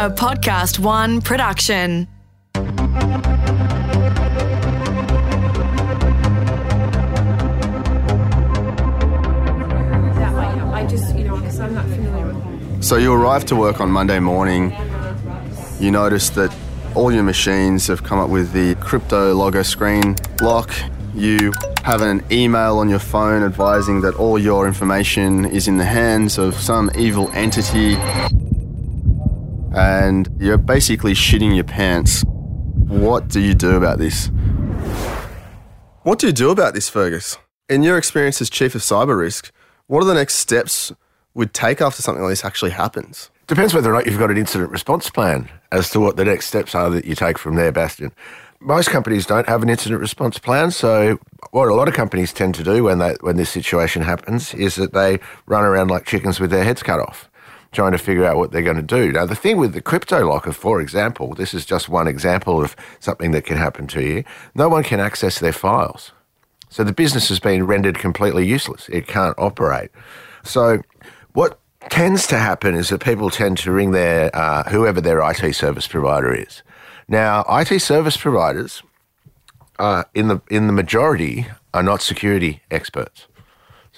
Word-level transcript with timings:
a 0.00 0.08
Podcast 0.08 0.78
One 0.78 1.20
production. 1.20 2.06
I 10.72 10.86
just, 10.88 11.16
you 11.16 11.24
know, 11.24 11.36
because 11.36 11.58
I'm 11.58 11.74
not 11.74 11.84
familiar 11.86 12.32
with 12.32 12.84
So 12.84 12.96
you 12.96 13.12
arrive 13.12 13.44
to 13.46 13.56
work 13.56 13.80
on 13.80 13.90
Monday 13.90 14.20
morning. 14.20 14.72
You 15.80 15.90
notice 15.90 16.30
that 16.30 16.54
all 16.94 17.10
your 17.10 17.24
machines 17.24 17.88
have 17.88 18.04
come 18.04 18.20
up 18.20 18.30
with 18.30 18.52
the 18.52 18.76
crypto 18.76 19.34
logo 19.34 19.64
screen 19.64 20.14
lock. 20.40 20.72
You 21.12 21.52
have 21.82 22.02
an 22.02 22.22
email 22.30 22.78
on 22.78 22.88
your 22.88 23.00
phone 23.00 23.42
advising 23.42 24.02
that 24.02 24.14
all 24.14 24.38
your 24.38 24.68
information 24.68 25.44
is 25.44 25.66
in 25.66 25.76
the 25.76 25.86
hands 25.86 26.38
of 26.38 26.54
some 26.54 26.88
evil 26.94 27.28
entity. 27.32 27.96
And 29.72 30.28
you're 30.38 30.58
basically 30.58 31.12
shitting 31.12 31.54
your 31.54 31.64
pants. 31.64 32.24
What 32.86 33.28
do 33.28 33.40
you 33.40 33.54
do 33.54 33.76
about 33.76 33.98
this? 33.98 34.30
What 36.02 36.18
do 36.18 36.26
you 36.26 36.32
do 36.32 36.50
about 36.50 36.74
this, 36.74 36.88
Fergus? 36.88 37.36
In 37.68 37.82
your 37.82 37.98
experience 37.98 38.40
as 38.40 38.48
Chief 38.48 38.74
of 38.74 38.80
Cyber 38.80 39.18
Risk, 39.18 39.52
what 39.86 40.02
are 40.02 40.06
the 40.06 40.14
next 40.14 40.34
steps 40.34 40.92
we'd 41.34 41.52
take 41.52 41.80
after 41.80 42.02
something 42.02 42.22
like 42.22 42.32
this 42.32 42.44
actually 42.44 42.70
happens? 42.70 43.30
Depends 43.46 43.74
whether 43.74 43.90
or 43.90 43.94
not 43.94 44.06
you've 44.06 44.18
got 44.18 44.30
an 44.30 44.36
incident 44.36 44.70
response 44.70 45.08
plan 45.10 45.48
as 45.72 45.90
to 45.90 46.00
what 46.00 46.16
the 46.16 46.24
next 46.24 46.46
steps 46.46 46.74
are 46.74 46.90
that 46.90 47.04
you 47.04 47.14
take 47.14 47.38
from 47.38 47.56
there, 47.56 47.72
Bastien. 47.72 48.12
Most 48.60 48.90
companies 48.90 49.24
don't 49.24 49.48
have 49.48 49.62
an 49.62 49.68
incident 49.68 50.00
response 50.00 50.38
plan, 50.38 50.70
so 50.70 51.18
what 51.52 51.68
a 51.68 51.74
lot 51.74 51.88
of 51.88 51.94
companies 51.94 52.32
tend 52.32 52.54
to 52.56 52.64
do 52.64 52.82
when 52.84 52.98
they, 52.98 53.14
when 53.20 53.36
this 53.36 53.50
situation 53.50 54.02
happens 54.02 54.52
is 54.54 54.76
that 54.76 54.92
they 54.92 55.20
run 55.46 55.64
around 55.64 55.88
like 55.88 56.04
chickens 56.04 56.40
with 56.40 56.50
their 56.50 56.64
heads 56.64 56.82
cut 56.82 57.00
off, 57.00 57.30
trying 57.72 57.92
to 57.92 57.98
figure 57.98 58.24
out 58.24 58.36
what 58.36 58.50
they're 58.50 58.62
going 58.62 58.76
to 58.76 58.82
do. 58.82 59.12
Now, 59.12 59.26
the 59.26 59.34
thing 59.34 59.58
with 59.58 59.72
the 59.74 59.82
crypto 59.82 60.26
locker, 60.26 60.52
for 60.52 60.80
example, 60.80 61.34
this 61.34 61.52
is 61.52 61.66
just 61.66 61.88
one 61.88 62.08
example 62.08 62.62
of 62.62 62.74
something 63.00 63.32
that 63.32 63.44
can 63.44 63.56
happen 63.56 63.86
to 63.88 64.02
you. 64.02 64.24
No 64.54 64.68
one 64.68 64.82
can 64.82 65.00
access 65.00 65.38
their 65.38 65.52
files. 65.52 66.12
So 66.70 66.84
the 66.84 66.92
business 66.92 67.28
has 67.28 67.40
been 67.40 67.66
rendered 67.66 67.98
completely 67.98 68.46
useless. 68.46 68.88
It 68.88 69.06
can't 69.06 69.38
operate. 69.38 69.90
So 70.44 70.82
what 71.32 71.58
tends 71.90 72.26
to 72.28 72.38
happen 72.38 72.74
is 72.74 72.88
that 72.88 73.02
people 73.02 73.30
tend 73.30 73.58
to 73.58 73.72
ring 73.72 73.92
their 73.92 74.34
uh, 74.34 74.64
whoever 74.70 75.00
their 75.00 75.20
IT 75.30 75.54
service 75.54 75.86
provider 75.86 76.32
is. 76.34 76.62
Now, 77.08 77.44
IT 77.48 77.80
service 77.80 78.16
providers, 78.16 78.82
uh, 79.78 80.04
in 80.14 80.28
the 80.28 80.40
in 80.50 80.66
the 80.66 80.72
majority, 80.72 81.46
are 81.72 81.82
not 81.82 82.02
security 82.02 82.60
experts. 82.70 83.26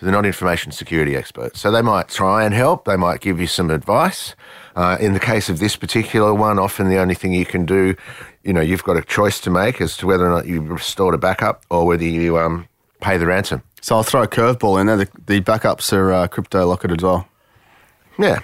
So 0.00 0.06
they're 0.06 0.14
not 0.14 0.24
information 0.24 0.72
security 0.72 1.14
experts. 1.14 1.60
So 1.60 1.70
they 1.70 1.82
might 1.82 2.08
try 2.08 2.42
and 2.42 2.54
help. 2.54 2.86
They 2.86 2.96
might 2.96 3.20
give 3.20 3.38
you 3.38 3.46
some 3.46 3.70
advice. 3.70 4.34
Uh, 4.74 4.96
in 4.98 5.12
the 5.12 5.20
case 5.20 5.50
of 5.50 5.58
this 5.58 5.76
particular 5.76 6.32
one, 6.32 6.58
often 6.58 6.88
the 6.88 6.96
only 6.96 7.14
thing 7.14 7.34
you 7.34 7.44
can 7.44 7.66
do, 7.66 7.94
you 8.42 8.54
know, 8.54 8.62
you've 8.62 8.82
got 8.82 8.96
a 8.96 9.02
choice 9.02 9.40
to 9.40 9.50
make 9.50 9.78
as 9.78 9.98
to 9.98 10.06
whether 10.06 10.24
or 10.24 10.30
not 10.30 10.46
you 10.46 10.62
restored 10.62 11.14
a 11.14 11.18
backup 11.18 11.66
or 11.68 11.86
whether 11.86 12.04
you 12.04 12.38
um, 12.38 12.66
pay 13.02 13.18
the 13.18 13.26
ransom. 13.26 13.62
So 13.82 13.94
I'll 13.94 14.02
throw 14.02 14.22
a 14.22 14.26
curveball 14.26 14.80
in 14.80 14.86
there. 14.86 14.96
The, 14.96 15.08
the 15.26 15.40
backups 15.42 15.92
are 15.92 16.12
uh, 16.12 16.28
crypto 16.28 16.66
locked 16.66 16.90
as 16.90 17.02
well. 17.02 17.28
Yeah. 18.18 18.40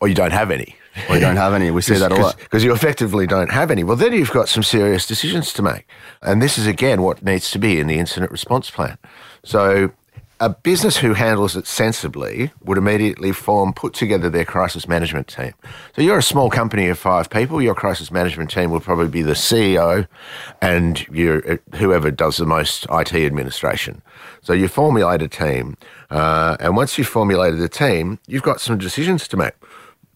Or 0.00 0.08
you 0.08 0.14
don't 0.16 0.32
have 0.32 0.50
any. 0.50 0.74
We 1.08 1.20
don't 1.20 1.36
have 1.36 1.52
any. 1.52 1.70
We 1.70 1.82
see 1.82 1.94
that 1.98 2.10
a 2.10 2.16
lot. 2.16 2.36
Because 2.38 2.64
you 2.64 2.72
effectively 2.72 3.28
don't 3.28 3.52
have 3.52 3.70
any. 3.70 3.84
Well, 3.84 3.96
then 3.96 4.12
you've 4.12 4.32
got 4.32 4.48
some 4.48 4.64
serious 4.64 5.06
decisions 5.06 5.52
to 5.52 5.62
make. 5.62 5.86
And 6.20 6.42
this 6.42 6.58
is, 6.58 6.66
again, 6.66 7.02
what 7.02 7.22
needs 7.22 7.52
to 7.52 7.60
be 7.60 7.78
in 7.78 7.86
the 7.86 7.98
incident 8.00 8.32
response 8.32 8.70
plan. 8.70 8.98
So 9.44 9.92
a 10.38 10.50
business 10.50 10.98
who 10.98 11.14
handles 11.14 11.56
it 11.56 11.66
sensibly 11.66 12.50
would 12.62 12.76
immediately 12.76 13.32
form, 13.32 13.72
put 13.72 13.94
together 13.94 14.28
their 14.28 14.44
crisis 14.44 14.86
management 14.86 15.28
team. 15.28 15.52
So 15.94 16.02
you're 16.02 16.18
a 16.18 16.22
small 16.22 16.50
company 16.50 16.88
of 16.88 16.98
five 16.98 17.30
people. 17.30 17.62
Your 17.62 17.74
crisis 17.74 18.10
management 18.10 18.50
team 18.50 18.70
will 18.70 18.80
probably 18.80 19.08
be 19.08 19.22
the 19.22 19.32
CEO 19.32 20.06
and 20.60 21.06
your, 21.08 21.58
whoever 21.76 22.10
does 22.10 22.36
the 22.36 22.44
most 22.44 22.86
IT 22.90 23.14
administration. 23.14 24.02
So 24.42 24.52
you 24.52 24.68
formulate 24.68 25.22
a 25.22 25.28
team. 25.28 25.78
Uh, 26.10 26.58
and 26.60 26.76
once 26.76 26.98
you've 26.98 27.08
formulated 27.08 27.60
a 27.60 27.68
team, 27.68 28.18
you've 28.26 28.42
got 28.42 28.60
some 28.60 28.76
decisions 28.76 29.26
to 29.28 29.36
make. 29.38 29.54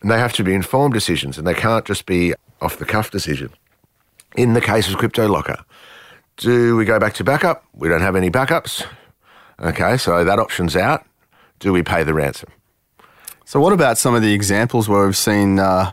And 0.02 0.10
they 0.10 0.18
have 0.18 0.34
to 0.34 0.44
be 0.44 0.52
informed 0.52 0.92
decisions 0.92 1.38
and 1.38 1.46
they 1.46 1.54
can't 1.54 1.86
just 1.86 2.04
be 2.04 2.34
off 2.60 2.76
the 2.76 2.84
cuff 2.84 3.10
decisions. 3.10 3.54
In 4.36 4.52
the 4.52 4.60
case 4.60 4.88
of 4.88 4.98
Crypto 4.98 5.26
Locker, 5.28 5.64
do 6.36 6.76
we 6.76 6.84
go 6.84 6.98
back 6.98 7.14
to 7.14 7.24
backup? 7.24 7.64
We 7.74 7.88
don't 7.88 8.02
have 8.02 8.16
any 8.16 8.30
backups. 8.30 8.86
Okay, 9.60 9.96
so 9.96 10.24
that 10.24 10.38
option's 10.38 10.74
out. 10.74 11.04
Do 11.58 11.72
we 11.72 11.82
pay 11.82 12.02
the 12.02 12.14
ransom? 12.14 12.50
So 13.44 13.60
what 13.60 13.72
about 13.72 13.98
some 13.98 14.14
of 14.14 14.22
the 14.22 14.32
examples 14.32 14.88
where 14.88 15.04
we've 15.04 15.16
seen 15.16 15.58
uh, 15.58 15.92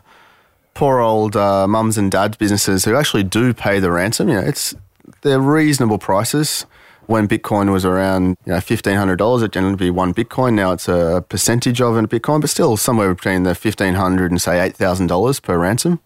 poor 0.74 1.00
old 1.00 1.36
uh, 1.36 1.66
mums 1.66 1.98
and 1.98 2.10
dads 2.10 2.36
businesses 2.36 2.84
who 2.84 2.94
actually 2.94 3.24
do 3.24 3.52
pay 3.52 3.78
the 3.80 3.90
ransom? 3.90 4.28
You 4.28 4.36
know, 4.36 4.46
it's 4.46 4.74
they're 5.22 5.40
reasonable 5.40 5.98
prices. 5.98 6.66
When 7.06 7.26
Bitcoin 7.26 7.72
was 7.72 7.84
around, 7.84 8.36
you 8.44 8.52
know, 8.52 8.60
fifteen 8.60 8.96
hundred 8.96 9.16
dollars, 9.16 9.42
it 9.42 9.52
generally 9.52 9.76
be 9.76 9.90
one 9.90 10.12
Bitcoin. 10.14 10.54
Now 10.54 10.72
it's 10.72 10.88
a 10.88 11.24
percentage 11.28 11.80
of 11.80 11.96
a 11.96 12.02
Bitcoin, 12.02 12.40
but 12.40 12.50
still 12.50 12.76
somewhere 12.76 13.14
between 13.14 13.42
the 13.42 13.54
fifteen 13.54 13.94
hundred 13.94 14.30
and 14.30 14.40
say 14.40 14.60
eight 14.60 14.76
thousand 14.76 15.08
dollars 15.08 15.40
per 15.40 15.58
ransom. 15.58 16.00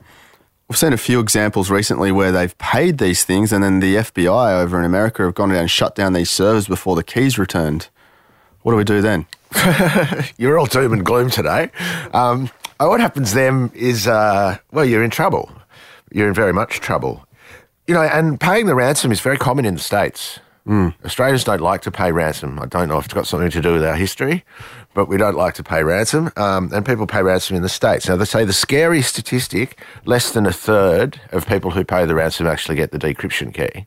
We've 0.72 0.78
seen 0.78 0.94
a 0.94 0.96
few 0.96 1.20
examples 1.20 1.70
recently 1.70 2.12
where 2.12 2.32
they've 2.32 2.56
paid 2.56 2.96
these 2.96 3.26
things, 3.26 3.52
and 3.52 3.62
then 3.62 3.80
the 3.80 3.96
FBI 3.96 4.58
over 4.58 4.78
in 4.78 4.86
America 4.86 5.22
have 5.22 5.34
gone 5.34 5.50
down 5.50 5.58
and 5.58 5.70
shut 5.70 5.94
down 5.94 6.14
these 6.14 6.30
servers 6.30 6.66
before 6.66 6.96
the 6.96 7.04
keys 7.04 7.38
returned. 7.38 7.88
What 8.62 8.72
do 8.72 8.78
we 8.78 8.84
do 8.84 9.02
then? 9.02 9.26
You're 10.38 10.58
all 10.58 10.64
doom 10.64 10.94
and 10.94 11.04
gloom 11.04 11.28
today. 11.28 11.70
Um, 12.14 12.48
what 12.78 13.00
happens 13.00 13.34
then 13.34 13.70
is, 13.74 14.08
uh, 14.08 14.56
well, 14.72 14.86
you're 14.86 15.04
in 15.04 15.10
trouble. 15.10 15.52
You're 16.10 16.28
in 16.28 16.32
very 16.32 16.54
much 16.54 16.80
trouble. 16.80 17.26
You 17.86 17.92
know, 17.92 18.04
and 18.04 18.40
paying 18.40 18.64
the 18.64 18.74
ransom 18.74 19.12
is 19.12 19.20
very 19.20 19.36
common 19.36 19.66
in 19.66 19.74
the 19.74 19.80
States. 19.80 20.40
Mm. 20.66 20.94
Australians 21.04 21.42
don't 21.44 21.60
like 21.60 21.82
to 21.82 21.90
pay 21.90 22.12
ransom. 22.12 22.58
I 22.60 22.66
don't 22.66 22.88
know 22.88 22.98
if 22.98 23.06
it's 23.06 23.14
got 23.14 23.26
something 23.26 23.50
to 23.50 23.60
do 23.60 23.72
with 23.72 23.84
our 23.84 23.96
history, 23.96 24.44
but 24.94 25.08
we 25.08 25.16
don't 25.16 25.36
like 25.36 25.54
to 25.54 25.64
pay 25.64 25.82
ransom. 25.82 26.30
Um, 26.36 26.70
and 26.72 26.86
people 26.86 27.06
pay 27.06 27.22
ransom 27.22 27.56
in 27.56 27.62
the 27.62 27.68
States. 27.68 28.08
Now, 28.08 28.16
they 28.16 28.24
say 28.24 28.44
the 28.44 28.52
scary 28.52 29.02
statistic 29.02 29.80
less 30.04 30.30
than 30.30 30.46
a 30.46 30.52
third 30.52 31.20
of 31.32 31.46
people 31.46 31.72
who 31.72 31.84
pay 31.84 32.06
the 32.06 32.14
ransom 32.14 32.46
actually 32.46 32.76
get 32.76 32.92
the 32.92 32.98
decryption 32.98 33.52
key, 33.52 33.86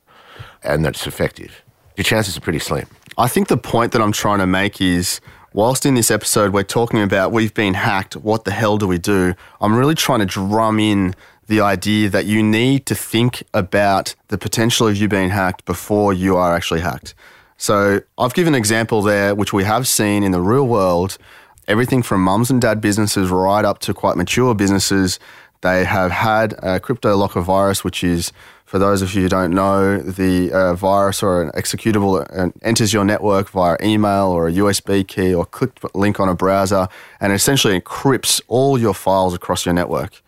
and 0.63 0.83
that's 0.83 1.07
effective. 1.07 1.63
Your 1.95 2.03
chances 2.03 2.37
are 2.37 2.41
pretty 2.41 2.59
slim. 2.59 2.87
I 3.17 3.29
think 3.29 3.47
the 3.47 3.57
point 3.57 3.93
that 3.93 4.01
I'm 4.01 4.11
trying 4.11 4.39
to 4.39 4.47
make 4.47 4.81
is 4.81 5.21
whilst 5.53 5.85
in 5.85 5.93
this 5.95 6.11
episode 6.11 6.51
we're 6.51 6.63
talking 6.63 7.01
about 7.01 7.31
we've 7.31 7.53
been 7.53 7.73
hacked, 7.73 8.17
what 8.17 8.43
the 8.43 8.51
hell 8.51 8.77
do 8.77 8.85
we 8.85 8.97
do? 8.97 9.33
I'm 9.61 9.73
really 9.77 9.95
trying 9.95 10.19
to 10.19 10.25
drum 10.25 10.79
in 10.79 11.15
the 11.47 11.61
idea 11.61 12.09
that 12.09 12.25
you 12.25 12.41
need 12.41 12.85
to 12.87 12.95
think 12.95 13.43
about 13.53 14.15
the 14.29 14.37
potential 14.37 14.87
of 14.87 14.97
you 14.97 15.07
being 15.07 15.29
hacked 15.29 15.65
before 15.65 16.13
you 16.13 16.35
are 16.35 16.55
actually 16.55 16.81
hacked. 16.81 17.13
So 17.57 18.01
I've 18.17 18.33
given 18.33 18.53
an 18.53 18.57
example 18.57 19.01
there, 19.01 19.33
which 19.35 19.53
we 19.53 19.63
have 19.63 19.87
seen 19.87 20.23
in 20.23 20.31
the 20.31 20.41
real 20.41 20.67
world. 20.67 21.17
Everything 21.67 22.03
from 22.03 22.21
mums 22.21 22.49
and 22.49 22.61
dad 22.61 22.81
businesses 22.81 23.29
right 23.29 23.63
up 23.63 23.79
to 23.79 23.93
quite 23.93 24.17
mature 24.17 24.53
businesses, 24.53 25.19
they 25.61 25.85
have 25.85 26.11
had 26.11 26.53
a 26.61 26.79
crypto 26.79 27.15
locker 27.15 27.41
virus, 27.41 27.83
which 27.83 28.03
is, 28.03 28.31
for 28.65 28.77
those 28.77 29.01
of 29.01 29.13
you 29.13 29.23
who 29.23 29.29
don't 29.29 29.51
know, 29.51 29.97
the 29.97 30.51
uh, 30.51 30.73
virus 30.75 31.23
or 31.23 31.41
an 31.41 31.49
executable 31.51 32.27
that 32.27 32.53
enters 32.61 32.93
your 32.93 33.05
network 33.05 33.49
via 33.49 33.77
email 33.81 34.27
or 34.27 34.47
a 34.47 34.51
USB 34.51 35.07
key 35.07 35.33
or 35.33 35.45
click 35.45 35.79
link 35.95 36.19
on 36.19 36.29
a 36.29 36.35
browser 36.35 36.87
and 37.19 37.33
essentially 37.33 37.79
encrypts 37.79 38.41
all 38.47 38.77
your 38.77 38.93
files 38.93 39.33
across 39.33 39.65
your 39.65 39.73
network 39.73 40.21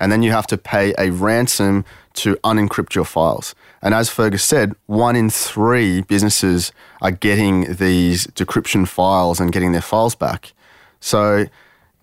and 0.00 0.10
then 0.10 0.22
you 0.22 0.32
have 0.32 0.46
to 0.48 0.56
pay 0.56 0.94
a 0.98 1.10
ransom 1.10 1.84
to 2.14 2.36
unencrypt 2.36 2.94
your 2.94 3.04
files. 3.04 3.54
And 3.82 3.94
as 3.94 4.08
Fergus 4.08 4.44
said, 4.44 4.74
one 4.86 5.16
in 5.16 5.30
three 5.30 6.02
businesses 6.02 6.72
are 7.00 7.10
getting 7.10 7.74
these 7.74 8.26
decryption 8.28 8.86
files 8.86 9.40
and 9.40 9.52
getting 9.52 9.72
their 9.72 9.82
files 9.82 10.14
back. 10.14 10.52
So 11.00 11.46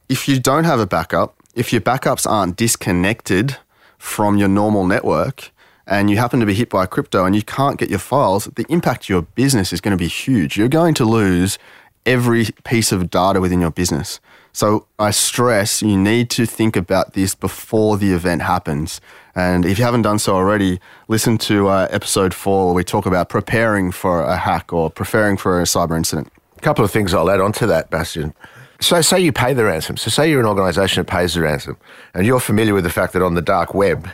if 0.09 0.27
you 0.27 0.39
don't 0.39 0.65
have 0.65 0.79
a 0.79 0.87
backup, 0.87 1.35
if 1.55 1.71
your 1.71 1.81
backups 1.81 2.29
aren't 2.29 2.57
disconnected 2.57 3.57
from 3.97 4.37
your 4.37 4.47
normal 4.47 4.85
network, 4.85 5.51
and 5.89 6.09
you 6.09 6.17
happen 6.17 6.39
to 6.39 6.45
be 6.45 6.53
hit 6.53 6.69
by 6.69 6.85
crypto 6.85 7.25
and 7.25 7.35
you 7.35 7.41
can't 7.41 7.79
get 7.79 7.89
your 7.89 7.99
files, 7.99 8.45
the 8.55 8.65
impact 8.69 9.05
to 9.05 9.13
your 9.13 9.23
business 9.23 9.73
is 9.73 9.81
going 9.81 9.97
to 9.97 9.97
be 9.97 10.07
huge. 10.07 10.55
You're 10.55 10.67
going 10.67 10.93
to 10.93 11.03
lose 11.03 11.57
every 12.05 12.45
piece 12.63 12.91
of 12.91 13.09
data 13.09 13.41
within 13.41 13.59
your 13.59 13.71
business. 13.71 14.19
So 14.51 14.87
I 14.97 15.11
stress 15.11 15.81
you 15.81 15.97
need 15.97 16.29
to 16.31 16.45
think 16.45 16.75
about 16.75 17.13
this 17.13 17.35
before 17.35 17.97
the 17.97 18.13
event 18.13 18.41
happens. 18.41 18.99
And 19.35 19.65
if 19.65 19.77
you 19.77 19.85
haven't 19.85 20.01
done 20.01 20.19
so 20.19 20.35
already, 20.35 20.79
listen 21.07 21.37
to 21.39 21.69
uh, 21.69 21.87
episode 21.91 22.33
four 22.33 22.65
where 22.65 22.75
we 22.75 22.83
talk 22.83 23.05
about 23.05 23.29
preparing 23.29 23.91
for 23.91 24.21
a 24.21 24.35
hack 24.35 24.73
or 24.73 24.89
preparing 24.89 25.37
for 25.37 25.61
a 25.61 25.63
cyber 25.63 25.95
incident. 25.95 26.31
A 26.57 26.61
couple 26.61 26.83
of 26.83 26.91
things 26.91 27.13
I'll 27.13 27.29
add 27.29 27.39
on 27.39 27.53
to 27.53 27.67
that, 27.67 27.89
Bastien. 27.89 28.33
So, 28.81 29.01
say 29.01 29.19
you 29.19 29.31
pay 29.31 29.53
the 29.53 29.65
ransom. 29.65 29.97
So, 29.97 30.09
say 30.09 30.29
you're 30.29 30.39
an 30.39 30.45
organisation 30.45 31.01
that 31.03 31.11
pays 31.11 31.33
the 31.33 31.41
ransom, 31.41 31.77
and 32.13 32.25
you're 32.25 32.39
familiar 32.39 32.73
with 32.73 32.85
the 32.85 32.89
fact 32.89 33.13
that 33.13 33.21
on 33.21 33.35
the 33.35 33.41
dark 33.41 33.73
web, 33.73 34.09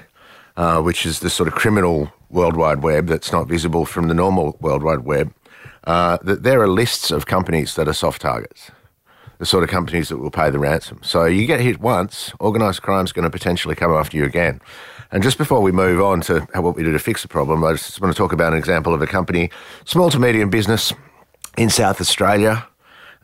uh, 0.57 0.81
which 0.81 1.05
is 1.05 1.19
the 1.19 1.29
sort 1.29 1.47
of 1.47 1.53
criminal 1.53 2.11
World 2.29 2.55
Wide 2.55 2.81
Web 2.81 3.07
that's 3.07 3.31
not 3.31 3.47
visible 3.47 3.85
from 3.85 4.07
the 4.07 4.13
normal 4.13 4.57
World 4.59 4.81
Wide 4.81 4.99
Web, 4.99 5.33
uh, 5.85 6.17
that 6.23 6.43
there 6.43 6.61
are 6.61 6.67
lists 6.67 7.11
of 7.11 7.25
companies 7.27 7.75
that 7.75 7.87
are 7.87 7.93
soft 7.93 8.21
targets. 8.21 8.71
The 9.37 9.45
sort 9.45 9.63
of 9.63 9.69
companies 9.69 10.09
that 10.09 10.17
will 10.17 10.31
pay 10.31 10.49
the 10.49 10.59
ransom. 10.59 10.99
So 11.03 11.25
you 11.25 11.45
get 11.45 11.59
hit 11.59 11.79
once, 11.79 12.33
organised 12.39 12.81
crime's 12.81 13.11
going 13.11 13.23
to 13.23 13.29
potentially 13.29 13.75
come 13.75 13.91
after 13.91 14.17
you 14.17 14.25
again. 14.25 14.61
And 15.11 15.21
just 15.23 15.37
before 15.37 15.61
we 15.61 15.71
move 15.71 16.01
on 16.01 16.21
to 16.21 16.41
what 16.55 16.75
we 16.75 16.83
do 16.83 16.91
to 16.91 16.99
fix 16.99 17.21
the 17.21 17.27
problem, 17.27 17.63
I 17.63 17.73
just 17.73 18.01
want 18.01 18.13
to 18.13 18.17
talk 18.17 18.33
about 18.33 18.53
an 18.53 18.59
example 18.59 18.93
of 18.93 19.01
a 19.01 19.07
company, 19.07 19.49
small 19.85 20.09
to 20.09 20.19
medium 20.19 20.49
business 20.49 20.93
in 21.57 21.69
South 21.69 22.01
Australia. 22.01 22.67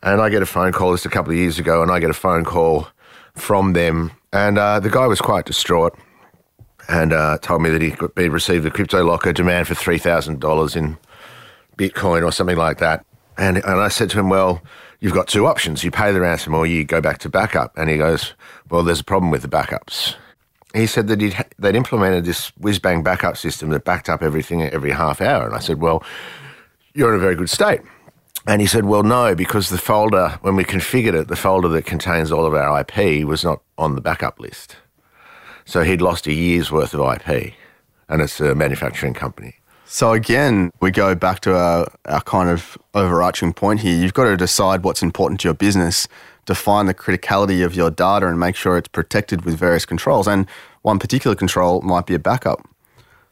And 0.03 0.21
I 0.21 0.29
get 0.29 0.41
a 0.41 0.45
phone 0.45 0.71
call 0.71 0.93
just 0.93 1.05
a 1.05 1.09
couple 1.09 1.31
of 1.31 1.37
years 1.37 1.59
ago, 1.59 1.81
and 1.81 1.91
I 1.91 1.99
get 1.99 2.09
a 2.09 2.13
phone 2.13 2.43
call 2.43 2.87
from 3.35 3.73
them. 3.73 4.11
And 4.33 4.57
uh, 4.57 4.79
the 4.79 4.89
guy 4.89 5.07
was 5.07 5.21
quite 5.21 5.45
distraught 5.45 5.97
and 6.87 7.13
uh, 7.13 7.37
told 7.39 7.61
me 7.61 7.69
that 7.69 7.81
he 7.81 7.95
would 7.99 8.17
received 8.17 8.65
a 8.65 8.71
crypto 8.71 9.03
locker 9.03 9.33
demand 9.33 9.67
for 9.67 9.75
$3,000 9.75 10.75
in 10.75 10.97
Bitcoin 11.77 12.25
or 12.25 12.31
something 12.31 12.57
like 12.57 12.79
that. 12.79 13.05
And, 13.37 13.57
and 13.57 13.81
I 13.81 13.87
said 13.87 14.09
to 14.11 14.19
him, 14.19 14.29
Well, 14.29 14.61
you've 15.01 15.13
got 15.13 15.27
two 15.27 15.45
options. 15.45 15.83
You 15.83 15.91
pay 15.91 16.13
the 16.13 16.21
ransom 16.21 16.53
or 16.53 16.65
you 16.65 16.85
go 16.85 17.01
back 17.01 17.17
to 17.19 17.29
backup. 17.29 17.77
And 17.77 17.89
he 17.89 17.97
goes, 17.97 18.33
Well, 18.69 18.83
there's 18.83 19.01
a 19.01 19.03
problem 19.03 19.31
with 19.31 19.41
the 19.41 19.49
backups. 19.49 20.15
He 20.73 20.87
said 20.87 21.07
that 21.07 21.19
he'd, 21.19 21.35
they'd 21.59 21.75
implemented 21.75 22.23
this 22.23 22.55
whiz 22.57 22.79
bang 22.79 23.03
backup 23.03 23.35
system 23.35 23.71
that 23.71 23.83
backed 23.83 24.07
up 24.07 24.21
everything 24.21 24.63
every 24.63 24.91
half 24.91 25.19
hour. 25.19 25.45
And 25.45 25.53
I 25.53 25.59
said, 25.59 25.81
Well, 25.81 26.01
you're 26.93 27.13
in 27.13 27.19
a 27.19 27.21
very 27.21 27.35
good 27.35 27.49
state. 27.49 27.81
And 28.47 28.61
he 28.61 28.67
said, 28.67 28.85
Well, 28.85 29.03
no, 29.03 29.35
because 29.35 29.69
the 29.69 29.77
folder, 29.77 30.39
when 30.41 30.55
we 30.55 30.63
configured 30.63 31.19
it, 31.19 31.27
the 31.27 31.35
folder 31.35 31.67
that 31.69 31.85
contains 31.85 32.31
all 32.31 32.45
of 32.45 32.53
our 32.53 32.79
IP 32.79 33.25
was 33.25 33.43
not 33.43 33.61
on 33.77 33.95
the 33.95 34.01
backup 34.01 34.39
list. 34.39 34.77
So 35.65 35.83
he'd 35.83 36.01
lost 36.01 36.27
a 36.27 36.33
year's 36.33 36.71
worth 36.71 36.93
of 36.93 37.01
IP, 37.01 37.53
and 38.09 38.21
it's 38.21 38.39
a 38.39 38.55
manufacturing 38.55 39.13
company. 39.13 39.55
So 39.93 40.13
again, 40.13 40.71
we 40.79 40.89
go 40.89 41.15
back 41.15 41.41
to 41.41 41.53
our, 41.53 41.85
our 42.05 42.21
kind 42.21 42.49
of 42.49 42.77
overarching 42.93 43.51
point 43.51 43.81
here. 43.81 43.93
You've 43.93 44.13
got 44.13 44.23
to 44.23 44.37
decide 44.37 44.85
what's 44.85 45.03
important 45.03 45.41
to 45.41 45.49
your 45.49 45.53
business, 45.53 46.07
define 46.45 46.85
the 46.85 46.93
criticality 46.93 47.63
of 47.65 47.75
your 47.75 47.91
data, 47.91 48.25
and 48.27 48.39
make 48.39 48.55
sure 48.55 48.77
it's 48.77 48.87
protected 48.87 49.43
with 49.43 49.57
various 49.57 49.85
controls. 49.85 50.29
And 50.29 50.47
one 50.83 50.97
particular 50.97 51.35
control 51.35 51.81
might 51.81 52.05
be 52.05 52.13
a 52.13 52.19
backup. 52.19 52.65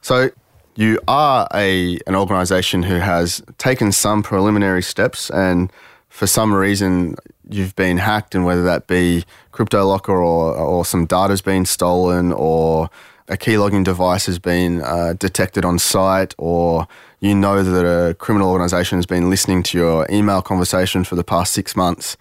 So 0.02 0.32
you 0.76 1.00
are 1.08 1.48
a 1.54 1.98
an 2.08 2.16
organisation 2.16 2.84
who 2.84 2.96
has 2.96 3.42
taken 3.58 3.94
some 3.94 4.22
preliminary 4.22 4.84
steps, 4.84 5.30
and 5.30 5.72
for 6.10 6.28
some 6.28 6.54
reason 6.54 7.16
you've 7.50 7.76
been 7.78 8.00
hacked, 8.00 8.36
and 8.36 8.44
whether 8.44 8.64
that 8.64 8.86
be 8.86 9.24
crypto 9.54 9.86
locker 9.86 10.12
or 10.12 10.58
or 10.58 10.84
some 10.84 11.06
data's 11.06 11.42
been 11.42 11.64
stolen 11.64 12.34
or 12.34 12.90
a 13.30 13.38
keylogging 13.38 13.84
device 13.84 14.26
has 14.26 14.40
been 14.40 14.82
uh, 14.82 15.14
detected 15.14 15.64
on 15.64 15.78
site, 15.80 16.34
or 16.38 16.88
you 17.20 17.36
know 17.36 17.64
that 17.64 17.86
a 17.86 18.16
criminal 18.16 18.50
organisation 18.50 18.98
has 18.98 19.06
been 19.06 19.30
listening 19.30 19.64
to 19.64 19.78
your 19.78 20.08
email 20.10 20.42
conversation 20.42 21.04
for 21.04 21.16
the 21.16 21.24
past 21.24 21.54
six 21.54 21.76
months. 21.76 22.18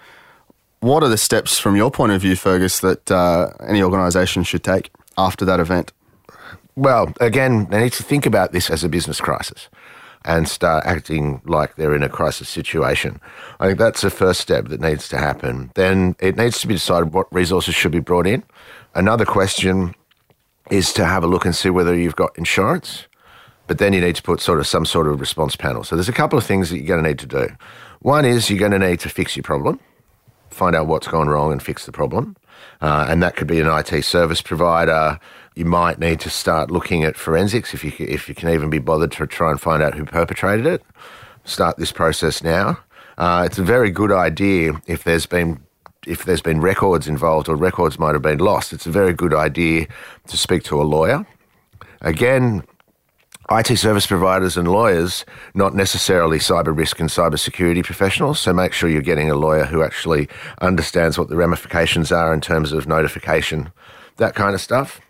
What 0.80 1.02
are 1.02 1.08
the 1.08 1.18
steps 1.18 1.58
from 1.58 1.76
your 1.76 1.90
point 1.90 2.12
of 2.12 2.20
view, 2.20 2.36
Fergus, 2.36 2.80
that 2.80 3.10
uh, 3.10 3.50
any 3.66 3.82
organisation 3.82 4.44
should 4.44 4.62
take 4.62 4.90
after 5.16 5.44
that 5.46 5.58
event? 5.58 5.92
Well, 6.76 7.12
again, 7.20 7.66
they 7.70 7.82
need 7.82 7.94
to 7.94 8.04
think 8.04 8.26
about 8.26 8.52
this 8.52 8.70
as 8.70 8.84
a 8.84 8.88
business 8.88 9.20
crisis 9.20 9.68
and 10.24 10.46
start 10.46 10.84
acting 10.84 11.40
like 11.44 11.76
they're 11.76 11.94
in 11.94 12.02
a 12.02 12.08
crisis 12.08 12.48
situation. 12.48 13.20
I 13.58 13.66
think 13.66 13.78
that's 13.78 14.02
the 14.02 14.10
first 14.10 14.40
step 14.40 14.66
that 14.68 14.80
needs 14.80 15.08
to 15.08 15.16
happen. 15.18 15.72
Then 15.74 16.16
it 16.20 16.36
needs 16.36 16.60
to 16.60 16.68
be 16.68 16.74
decided 16.74 17.12
what 17.12 17.32
resources 17.32 17.74
should 17.74 17.92
be 17.92 18.00
brought 18.00 18.26
in. 18.26 18.44
Another 18.94 19.24
question 19.24 19.94
is 20.70 20.92
to 20.94 21.04
have 21.04 21.24
a 21.24 21.26
look 21.26 21.44
and 21.44 21.54
see 21.54 21.70
whether 21.70 21.94
you've 21.94 22.16
got 22.16 22.36
insurance. 22.36 23.06
But 23.66 23.78
then 23.78 23.92
you 23.92 24.00
need 24.00 24.16
to 24.16 24.22
put 24.22 24.40
sort 24.40 24.60
of 24.60 24.66
some 24.66 24.86
sort 24.86 25.06
of 25.06 25.20
response 25.20 25.54
panel. 25.54 25.84
So 25.84 25.94
there's 25.94 26.08
a 26.08 26.12
couple 26.12 26.38
of 26.38 26.44
things 26.44 26.70
that 26.70 26.78
you're 26.78 26.86
going 26.86 27.02
to 27.02 27.08
need 27.08 27.18
to 27.18 27.26
do. 27.26 27.48
One 28.00 28.24
is 28.24 28.48
you're 28.48 28.58
going 28.58 28.72
to 28.72 28.78
need 28.78 29.00
to 29.00 29.08
fix 29.08 29.36
your 29.36 29.42
problem, 29.42 29.78
find 30.50 30.74
out 30.74 30.86
what's 30.86 31.08
gone 31.08 31.28
wrong 31.28 31.52
and 31.52 31.62
fix 31.62 31.84
the 31.84 31.92
problem. 31.92 32.36
Uh, 32.80 33.06
and 33.08 33.22
that 33.22 33.36
could 33.36 33.46
be 33.46 33.60
an 33.60 33.66
IT 33.66 34.04
service 34.04 34.40
provider. 34.40 35.18
You 35.54 35.64
might 35.64 35.98
need 35.98 36.20
to 36.20 36.30
start 36.30 36.70
looking 36.70 37.04
at 37.04 37.16
forensics 37.16 37.74
if 37.74 37.84
you 37.84 37.92
if 37.98 38.28
you 38.28 38.34
can 38.34 38.48
even 38.48 38.70
be 38.70 38.78
bothered 38.78 39.12
to 39.12 39.26
try 39.26 39.50
and 39.50 39.60
find 39.60 39.82
out 39.82 39.94
who 39.94 40.04
perpetrated 40.04 40.66
it. 40.66 40.82
Start 41.44 41.76
this 41.76 41.92
process 41.92 42.42
now. 42.42 42.78
Uh, 43.16 43.42
it's 43.44 43.58
a 43.58 43.64
very 43.64 43.90
good 43.90 44.12
idea 44.12 44.80
if 44.86 45.02
there's 45.04 45.26
been 45.26 45.60
if 46.08 46.24
there's 46.24 46.40
been 46.40 46.60
records 46.60 47.06
involved 47.06 47.48
or 47.48 47.56
records 47.56 47.98
might 47.98 48.14
have 48.14 48.22
been 48.22 48.38
lost, 48.38 48.72
it's 48.72 48.86
a 48.86 48.90
very 48.90 49.12
good 49.12 49.34
idea 49.34 49.86
to 50.26 50.36
speak 50.36 50.62
to 50.64 50.80
a 50.80 50.82
lawyer. 50.82 51.26
Again, 52.00 52.64
IT 53.50 53.78
service 53.78 54.06
providers 54.06 54.56
and 54.56 54.68
lawyers, 54.68 55.24
not 55.54 55.74
necessarily 55.74 56.38
cyber 56.38 56.76
risk 56.76 57.00
and 57.00 57.08
cyber 57.08 57.38
security 57.38 57.82
professionals. 57.82 58.38
So 58.38 58.52
make 58.52 58.72
sure 58.72 58.90
you're 58.90 59.00
getting 59.00 59.30
a 59.30 59.36
lawyer 59.36 59.64
who 59.64 59.82
actually 59.82 60.28
understands 60.60 61.18
what 61.18 61.28
the 61.28 61.36
ramifications 61.36 62.12
are 62.12 62.34
in 62.34 62.40
terms 62.40 62.72
of 62.72 62.86
notification, 62.86 63.70
that 64.16 64.34
kind 64.34 64.54
of 64.54 64.60
stuff. 64.60 65.00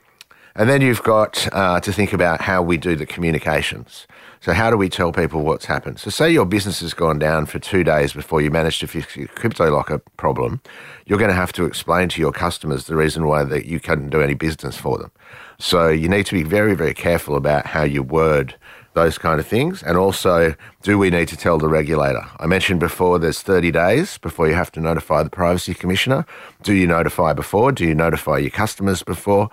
And 0.55 0.69
then 0.69 0.81
you've 0.81 1.03
got 1.03 1.49
uh, 1.53 1.81
to 1.81 1.93
think 1.93 2.13
about 2.13 2.41
how 2.41 2.63
we 2.63 2.77
do 2.77 2.97
the 2.97 3.07
communications. 3.07 4.07
So, 4.41 4.53
how 4.53 4.71
do 4.71 4.77
we 4.77 4.89
tell 4.89 5.13
people 5.13 5.43
what's 5.43 5.67
happened? 5.67 5.99
So, 5.99 6.11
say 6.11 6.31
your 6.31 6.47
business 6.47 6.81
has 6.81 6.95
gone 6.95 7.19
down 7.19 7.47
for 7.47 7.59
two 7.59 7.83
days 7.83 8.13
before 8.13 8.41
you 8.41 8.51
manage 8.51 8.79
to 8.81 8.87
fix 8.87 9.17
your 9.17 9.27
crypto 9.29 9.71
locker 9.71 9.99
problem. 10.17 10.61
You're 11.07 11.19
going 11.19 11.31
to 11.31 11.35
have 11.35 11.53
to 11.55 11.65
explain 11.65 12.09
to 12.11 12.21
your 12.21 12.33
customers 12.33 12.87
the 12.87 12.95
reason 12.95 13.27
why 13.27 13.43
that 13.45 13.67
you 13.67 13.81
couldn't 13.81 14.11
do 14.11 14.21
any 14.21 14.35
business 14.35 14.77
for 14.77 14.97
them. 14.99 15.11
So, 15.59 15.89
you 15.89 16.09
need 16.09 16.27
to 16.27 16.35
be 16.35 16.45
very, 16.45 16.75
very 16.75 16.95
careful 16.95 17.35
about 17.35 17.67
how 17.67 17.83
you 17.83 18.03
word 18.03 18.55
those 18.95 19.19
kind 19.19 19.39
of 19.39 19.47
things. 19.47 19.83
And 19.83 19.97
also, 19.97 20.55
do 20.83 20.99
we 20.99 21.11
need 21.11 21.29
to 21.29 21.37
tell 21.37 21.59
the 21.59 21.69
regulator? 21.69 22.25
I 22.39 22.47
mentioned 22.47 22.81
before 22.81 23.19
there's 23.19 23.43
30 23.43 23.71
days 23.71 24.19
before 24.19 24.49
you 24.49 24.55
have 24.55 24.73
to 24.73 24.81
notify 24.81 25.23
the 25.23 25.31
Privacy 25.31 25.75
Commissioner. 25.75 26.27
Do 26.63 26.75
you 26.75 26.87
notify 26.87 27.33
before? 27.33 27.73
Do 27.73 27.85
you 27.85 27.95
notify 27.95 28.39
your 28.39 28.51
customers 28.51 29.03
before? 29.03 29.51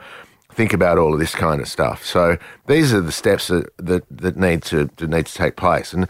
Think 0.56 0.74
about 0.74 0.98
all 0.98 1.14
of 1.14 1.20
this 1.20 1.36
kind 1.36 1.62
of 1.62 1.68
stuff. 1.68 2.06
So 2.06 2.38
these 2.68 2.94
are 2.94 3.02
the 3.02 3.12
steps 3.12 3.48
that, 3.48 3.66
that, 3.78 4.04
that 4.10 4.38
need 4.38 4.64
to 4.64 4.90
that 4.98 5.10
need 5.10 5.26
to 5.26 5.34
take 5.34 5.56
place. 5.56 5.94
And 5.94 6.08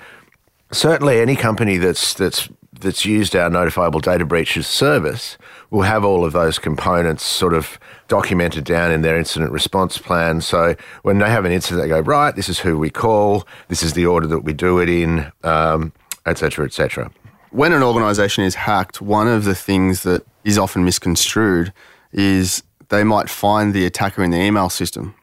certainly 0.71 1.19
any 1.19 1.36
company 1.36 1.77
that's 1.77 2.13
that's 2.13 2.50
that's 2.80 3.06
used 3.06 3.36
our 3.36 3.50
notifiable 3.50 4.01
data 4.01 4.25
breaches 4.25 4.68
service 4.68 5.38
will 5.71 5.83
have 5.83 6.03
all 6.03 6.25
of 6.25 6.33
those 6.33 6.59
components 6.59 7.24
sort 7.24 7.53
of 7.53 7.80
documented 8.07 8.65
down 8.65 8.92
in 8.92 9.01
their 9.01 9.18
incident 9.18 9.51
response 9.51 9.97
plan. 9.97 10.42
So 10.42 10.75
when 11.01 11.18
they 11.19 11.30
have 11.30 11.45
an 11.45 11.51
incident, 11.51 11.81
they 11.81 11.88
go, 11.88 12.01
right, 12.01 12.36
this 12.36 12.50
is 12.50 12.59
who 12.59 12.77
we 12.77 12.89
call, 12.89 13.48
this 13.69 13.81
is 13.81 13.94
the 13.94 14.06
order 14.06 14.27
that 14.27 14.44
we 14.44 14.53
do 14.53 14.80
it 14.80 14.89
in, 14.89 15.31
um, 15.44 15.94
et 16.25 16.38
cetera, 16.38 16.65
et 16.65 16.74
cetera. 16.74 17.09
When 17.51 17.71
an 17.71 17.81
organisation 17.81 18.44
is 18.44 18.56
hacked, 18.56 19.01
one 19.01 19.30
of 19.30 19.45
the 19.45 19.56
things 19.56 20.03
that 20.03 20.25
is 20.44 20.57
often 20.57 20.83
misconstrued 20.83 21.71
is 22.12 22.62
they 22.89 23.03
might 23.03 23.29
find 23.29 23.74
the 23.74 23.86
attacker 23.86 24.24
in 24.24 24.31
the 24.31 24.41
email 24.41 24.69
system. 24.69 25.15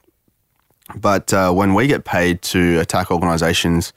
But 0.94 1.32
uh, 1.32 1.52
when 1.52 1.74
we 1.74 1.86
get 1.86 2.04
paid 2.04 2.42
to 2.42 2.80
attack 2.80 3.10
organizations, 3.10 3.92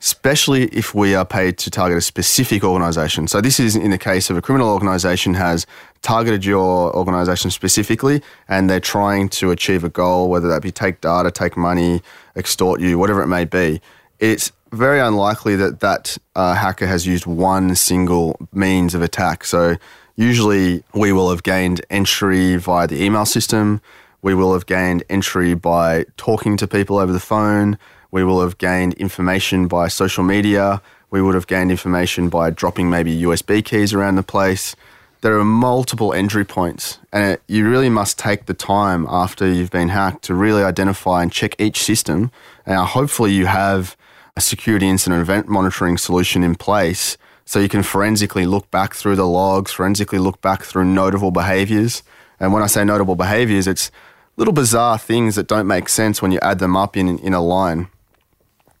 especially 0.00 0.64
if 0.66 0.94
we 0.94 1.14
are 1.14 1.24
paid 1.24 1.56
to 1.58 1.70
target 1.70 1.96
a 1.96 2.00
specific 2.00 2.62
organization. 2.62 3.26
So 3.26 3.40
this 3.40 3.58
is 3.58 3.74
in 3.74 3.90
the 3.90 3.98
case 3.98 4.28
of 4.28 4.36
a 4.36 4.42
criminal 4.42 4.68
organization 4.68 5.34
has 5.34 5.66
targeted 6.02 6.44
your 6.44 6.94
organization 6.94 7.50
specifically 7.50 8.22
and 8.46 8.68
they're 8.68 8.78
trying 8.78 9.28
to 9.30 9.50
achieve 9.50 9.84
a 9.84 9.88
goal, 9.88 10.28
whether 10.28 10.48
that 10.48 10.62
be 10.62 10.70
take 10.70 11.00
data, 11.00 11.30
take 11.30 11.56
money, 11.56 12.02
extort 12.36 12.80
you, 12.80 12.98
whatever 12.98 13.22
it 13.22 13.26
may 13.26 13.44
be. 13.44 13.80
It's 14.18 14.52
very 14.72 15.00
unlikely 15.00 15.56
that 15.56 15.80
that 15.80 16.18
uh, 16.34 16.54
hacker 16.54 16.86
has 16.86 17.06
used 17.06 17.24
one 17.24 17.74
single 17.74 18.36
means 18.52 18.94
of 18.94 19.00
attack. 19.00 19.44
So 19.44 19.76
Usually, 20.16 20.82
we 20.94 21.12
will 21.12 21.28
have 21.28 21.42
gained 21.42 21.84
entry 21.90 22.56
via 22.56 22.86
the 22.86 23.02
email 23.04 23.26
system. 23.26 23.82
We 24.22 24.34
will 24.34 24.54
have 24.54 24.64
gained 24.64 25.04
entry 25.10 25.52
by 25.52 26.06
talking 26.16 26.56
to 26.56 26.66
people 26.66 26.98
over 26.98 27.12
the 27.12 27.20
phone. 27.20 27.76
We 28.10 28.24
will 28.24 28.40
have 28.40 28.56
gained 28.56 28.94
information 28.94 29.68
by 29.68 29.88
social 29.88 30.24
media. 30.24 30.80
We 31.10 31.20
would 31.20 31.34
have 31.34 31.46
gained 31.46 31.70
information 31.70 32.30
by 32.30 32.48
dropping 32.48 32.88
maybe 32.88 33.14
USB 33.22 33.62
keys 33.62 33.92
around 33.92 34.16
the 34.16 34.22
place. 34.22 34.74
There 35.20 35.38
are 35.38 35.44
multiple 35.44 36.14
entry 36.14 36.46
points, 36.46 36.98
and 37.12 37.38
you 37.46 37.68
really 37.68 37.90
must 37.90 38.18
take 38.18 38.46
the 38.46 38.54
time 38.54 39.06
after 39.10 39.46
you've 39.46 39.70
been 39.70 39.90
hacked 39.90 40.22
to 40.24 40.34
really 40.34 40.62
identify 40.62 41.22
and 41.22 41.30
check 41.30 41.54
each 41.58 41.82
system. 41.82 42.30
Now, 42.66 42.84
hopefully, 42.84 43.32
you 43.32 43.46
have 43.46 43.96
a 44.34 44.40
security 44.40 44.88
incident 44.88 45.20
event 45.20 45.46
monitoring 45.46 45.98
solution 45.98 46.42
in 46.42 46.54
place 46.54 47.18
so 47.46 47.60
you 47.60 47.68
can 47.68 47.82
forensically 47.82 48.44
look 48.44 48.70
back 48.70 48.94
through 48.94 49.16
the 49.16 49.26
logs, 49.26 49.72
forensically 49.72 50.18
look 50.18 50.40
back 50.42 50.64
through 50.64 50.84
notable 50.84 51.30
behaviors. 51.30 52.02
And 52.38 52.52
when 52.52 52.62
I 52.62 52.66
say 52.66 52.84
notable 52.84 53.14
behaviors, 53.14 53.66
it's 53.66 53.90
little 54.36 54.52
bizarre 54.52 54.98
things 54.98 55.36
that 55.36 55.46
don't 55.46 55.66
make 55.66 55.88
sense 55.88 56.20
when 56.20 56.32
you 56.32 56.40
add 56.42 56.58
them 56.58 56.76
up 56.76 56.96
in, 56.96 57.18
in 57.20 57.32
a 57.32 57.40
line. 57.40 57.88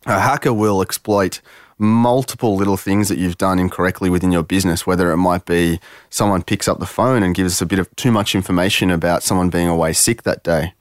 A 0.04 0.20
hacker 0.20 0.52
will 0.52 0.82
exploit 0.82 1.40
multiple 1.78 2.56
little 2.56 2.76
things 2.76 3.08
that 3.08 3.18
you've 3.18 3.38
done 3.38 3.58
incorrectly 3.58 4.10
within 4.10 4.32
your 4.32 4.42
business, 4.42 4.86
whether 4.86 5.12
it 5.12 5.16
might 5.16 5.44
be 5.44 5.78
someone 6.10 6.42
picks 6.42 6.66
up 6.66 6.78
the 6.80 6.86
phone 6.86 7.22
and 7.22 7.34
gives 7.34 7.54
us 7.54 7.60
a 7.60 7.66
bit 7.66 7.78
of 7.78 7.94
too 7.96 8.10
much 8.10 8.34
information 8.34 8.90
about 8.90 9.22
someone 9.22 9.48
being 9.48 9.68
away 9.68 9.92
sick 9.92 10.22
that 10.22 10.42
day. 10.42 10.74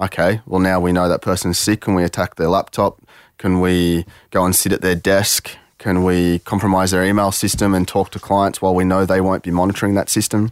Okay, 0.00 0.40
well, 0.46 0.60
now 0.60 0.80
we 0.80 0.92
know 0.92 1.08
that 1.08 1.22
person's 1.22 1.58
sick. 1.58 1.82
Can 1.82 1.94
we 1.94 2.04
attack 2.04 2.36
their 2.36 2.48
laptop? 2.48 3.00
Can 3.36 3.60
we 3.60 4.06
go 4.30 4.44
and 4.44 4.54
sit 4.54 4.72
at 4.72 4.80
their 4.80 4.94
desk? 4.94 5.50
Can 5.78 6.02
we 6.02 6.40
compromise 6.40 6.90
their 6.90 7.04
email 7.04 7.30
system 7.30 7.72
and 7.72 7.86
talk 7.86 8.10
to 8.10 8.18
clients 8.18 8.60
while 8.60 8.74
we 8.74 8.84
know 8.84 9.06
they 9.06 9.20
won't 9.20 9.44
be 9.44 9.52
monitoring 9.52 9.94
that 9.94 10.08
system? 10.08 10.50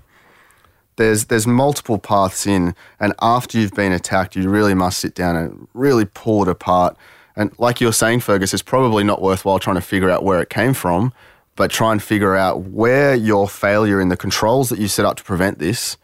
There's 0.96 1.26
there's 1.26 1.46
multiple 1.46 1.98
paths 1.98 2.46
in, 2.46 2.74
and 3.00 3.12
after 3.20 3.58
you've 3.58 3.74
been 3.74 3.92
attacked, 3.92 4.36
you 4.36 4.48
really 4.48 4.72
must 4.72 4.98
sit 4.98 5.14
down 5.14 5.36
and 5.36 5.68
really 5.74 6.04
pull 6.04 6.42
it 6.42 6.48
apart. 6.48 6.96
And 7.34 7.52
like 7.58 7.80
you're 7.80 7.92
saying, 7.92 8.20
Fergus, 8.20 8.54
it's 8.54 8.62
probably 8.62 9.04
not 9.04 9.20
worthwhile 9.20 9.58
trying 9.58 9.76
to 9.76 9.82
figure 9.82 10.08
out 10.08 10.24
where 10.24 10.40
it 10.40 10.48
came 10.48 10.72
from, 10.72 11.12
but 11.54 11.70
try 11.70 11.92
and 11.92 12.02
figure 12.02 12.34
out 12.34 12.62
where 12.62 13.14
your 13.14 13.48
failure 13.48 14.00
in 14.00 14.08
the 14.08 14.16
controls 14.16 14.70
that 14.70 14.78
you 14.78 14.88
set 14.88 15.04
up 15.04 15.16
to 15.16 15.24
prevent 15.24 15.58
this, 15.58 15.98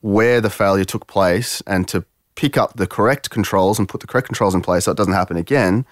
where 0.00 0.40
the 0.40 0.50
failure 0.50 0.84
took 0.84 1.06
place, 1.06 1.60
and 1.66 1.88
to 1.88 2.04
pick 2.36 2.56
up 2.56 2.76
the 2.76 2.86
correct 2.86 3.30
controls 3.30 3.78
and 3.78 3.88
put 3.88 4.00
the 4.00 4.06
correct 4.06 4.28
controls 4.28 4.54
in 4.54 4.60
place 4.60 4.84
so 4.84 4.92
it 4.92 4.96
doesn't 4.96 5.14
happen 5.14 5.36
again, 5.36 5.86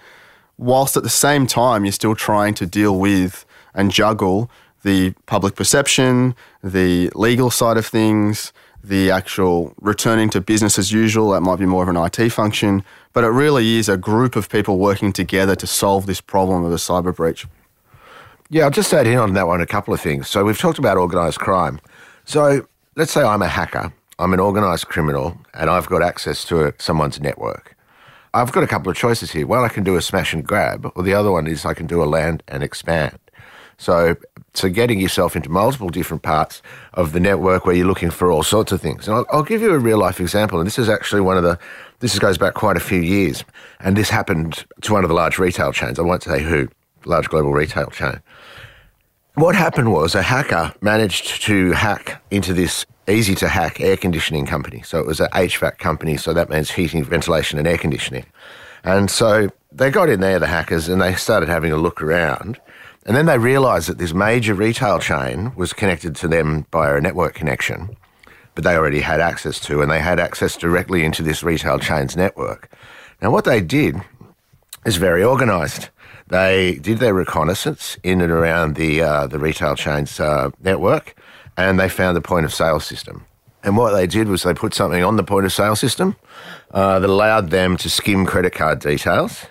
whilst 0.57 0.97
at 0.97 1.03
the 1.03 1.09
same 1.09 1.47
time 1.47 1.85
you're 1.85 1.91
still 1.91 2.15
trying 2.15 2.53
to 2.55 2.65
deal 2.65 2.99
with 2.99 3.45
and 3.73 3.91
juggle 3.91 4.49
the 4.83 5.13
public 5.25 5.55
perception, 5.55 6.35
the 6.63 7.09
legal 7.15 7.49
side 7.49 7.77
of 7.77 7.85
things, 7.85 8.51
the 8.83 9.09
actual 9.09 9.73
returning 9.79 10.29
to 10.29 10.41
business 10.41 10.77
as 10.77 10.91
usual. 10.91 11.31
That 11.31 11.41
might 11.41 11.57
be 11.57 11.65
more 11.65 11.83
of 11.83 11.89
an 11.89 11.97
IT 11.97 12.29
function, 12.31 12.83
but 13.13 13.23
it 13.23 13.29
really 13.29 13.77
is 13.77 13.87
a 13.87 13.97
group 13.97 14.35
of 14.35 14.49
people 14.49 14.77
working 14.77 15.13
together 15.13 15.55
to 15.55 15.65
solve 15.65 16.05
this 16.05 16.19
problem 16.19 16.65
of 16.65 16.71
a 16.71 16.75
cyber 16.75 17.15
breach. 17.15 17.47
Yeah, 18.49 18.65
I'll 18.65 18.71
just 18.71 18.93
add 18.93 19.07
in 19.07 19.17
on 19.17 19.33
that 19.33 19.47
one 19.47 19.61
a 19.61 19.65
couple 19.65 19.93
of 19.93 20.01
things. 20.01 20.27
So 20.27 20.43
we've 20.43 20.59
talked 20.59 20.79
about 20.79 20.97
organised 20.97 21.39
crime. 21.39 21.79
So 22.25 22.67
let's 22.95 23.11
say 23.11 23.23
I'm 23.23 23.41
a 23.41 23.47
hacker, 23.47 23.93
I'm 24.19 24.33
an 24.33 24.39
organised 24.39 24.89
criminal, 24.89 25.37
and 25.53 25.69
I've 25.69 25.87
got 25.87 26.03
access 26.03 26.43
to 26.45 26.73
someone's 26.77 27.19
network. 27.19 27.72
I've 28.35 28.51
got 28.51 28.63
a 28.63 28.67
couple 28.67 28.89
of 28.89 28.97
choices 28.97 29.31
here. 29.31 29.45
One, 29.45 29.63
I 29.63 29.67
can 29.67 29.83
do 29.83 29.95
a 29.95 30.01
smash 30.01 30.33
and 30.33 30.43
grab, 30.43 30.91
or 30.95 31.03
the 31.03 31.13
other 31.13 31.31
one 31.31 31.45
is 31.45 31.65
I 31.65 31.75
can 31.75 31.85
do 31.85 32.01
a 32.01 32.05
land 32.05 32.41
and 32.47 32.63
expand. 32.63 33.19
So, 33.77 34.15
so 34.53 34.69
getting 34.69 34.99
yourself 34.99 35.35
into 35.35 35.49
multiple 35.49 35.89
different 35.89 36.23
parts 36.23 36.61
of 36.93 37.11
the 37.11 37.19
network 37.19 37.65
where 37.65 37.75
you're 37.75 37.87
looking 37.87 38.09
for 38.09 38.31
all 38.31 38.41
sorts 38.41 38.71
of 38.71 38.81
things. 38.81 39.07
And 39.07 39.17
I'll, 39.17 39.25
I'll 39.31 39.43
give 39.43 39.61
you 39.61 39.73
a 39.73 39.77
real 39.79 39.99
life 39.99 40.19
example. 40.19 40.59
And 40.59 40.65
this 40.65 40.79
is 40.79 40.89
actually 40.89 41.21
one 41.21 41.37
of 41.37 41.43
the, 41.43 41.59
this 41.99 42.17
goes 42.17 42.37
back 42.37 42.55
quite 42.55 42.77
a 42.77 42.79
few 42.79 43.01
years. 43.01 43.43
And 43.79 43.95
this 43.95 44.09
happened 44.09 44.65
to 44.81 44.93
one 44.93 45.03
of 45.03 45.09
the 45.09 45.15
large 45.15 45.37
retail 45.37 45.71
chains. 45.71 45.99
I 45.99 46.01
won't 46.01 46.23
say 46.23 46.41
who, 46.41 46.69
large 47.05 47.29
global 47.29 47.53
retail 47.53 47.87
chain. 47.87 48.19
What 49.35 49.55
happened 49.55 49.91
was 49.91 50.13
a 50.13 50.21
hacker 50.21 50.75
managed 50.79 51.41
to 51.43 51.71
hack 51.71 52.23
into 52.29 52.53
this 52.53 52.85
easy 53.09 53.33
to 53.35 53.47
hack 53.47 53.81
air 53.81 53.97
conditioning 53.97 54.45
company. 54.45 54.83
So 54.83 54.99
it 54.99 55.07
was 55.07 55.19
an 55.19 55.29
HVAC 55.33 55.79
company, 55.79 56.17
so 56.17 56.33
that 56.33 56.51
means 56.51 56.69
heating, 56.69 57.03
ventilation, 57.03 57.57
and 57.57 57.67
air 57.67 57.79
conditioning. 57.79 58.27
And 58.83 59.09
so 59.09 59.49
they 59.71 59.89
got 59.89 60.09
in 60.09 60.19
there, 60.19 60.37
the 60.37 60.45
hackers, 60.45 60.87
and 60.87 61.01
they 61.01 61.15
started 61.15 61.49
having 61.49 61.71
a 61.71 61.77
look 61.77 61.99
around. 61.99 62.61
And 63.07 63.17
then 63.17 63.25
they 63.25 63.39
realised 63.39 63.89
that 63.89 63.97
this 63.97 64.13
major 64.13 64.53
retail 64.53 64.99
chain 64.99 65.51
was 65.55 65.73
connected 65.73 66.15
to 66.17 66.27
them 66.27 66.67
by 66.69 66.95
a 66.95 67.01
network 67.01 67.33
connection, 67.33 67.97
but 68.53 68.63
they 68.63 68.75
already 68.75 69.01
had 69.01 69.19
access 69.19 69.59
to, 69.61 69.81
and 69.81 69.89
they 69.89 69.99
had 69.99 70.19
access 70.19 70.55
directly 70.55 71.03
into 71.03 71.23
this 71.23 71.41
retail 71.41 71.79
chain's 71.79 72.15
network. 72.15 72.71
Now, 73.19 73.31
what 73.31 73.45
they 73.45 73.61
did 73.61 73.95
is 74.85 74.97
very 74.97 75.23
organised. 75.23 75.89
They 76.33 76.79
did 76.81 76.97
their 76.97 77.13
reconnaissance 77.13 77.99
in 78.01 78.19
and 78.19 78.31
around 78.31 78.75
the 78.75 79.03
uh, 79.03 79.27
the 79.27 79.37
retail 79.37 79.75
chain's 79.75 80.19
uh, 80.19 80.49
network, 80.63 81.15
and 81.57 81.79
they 81.79 81.87
found 81.87 82.17
the 82.17 82.21
point 82.21 82.43
of 82.43 82.51
sale 82.51 82.79
system. 82.79 83.23
And 83.63 83.77
what 83.77 83.91
they 83.91 84.07
did 84.07 84.27
was 84.27 84.41
they 84.41 84.55
put 84.55 84.73
something 84.73 85.03
on 85.03 85.15
the 85.15 85.23
point 85.23 85.45
of 85.45 85.53
sale 85.53 85.75
system 85.75 86.15
uh, 86.71 86.97
that 86.97 87.07
allowed 87.07 87.51
them 87.51 87.77
to 87.77 87.87
skim 87.87 88.25
credit 88.25 88.51
card 88.51 88.79
details. 88.79 89.45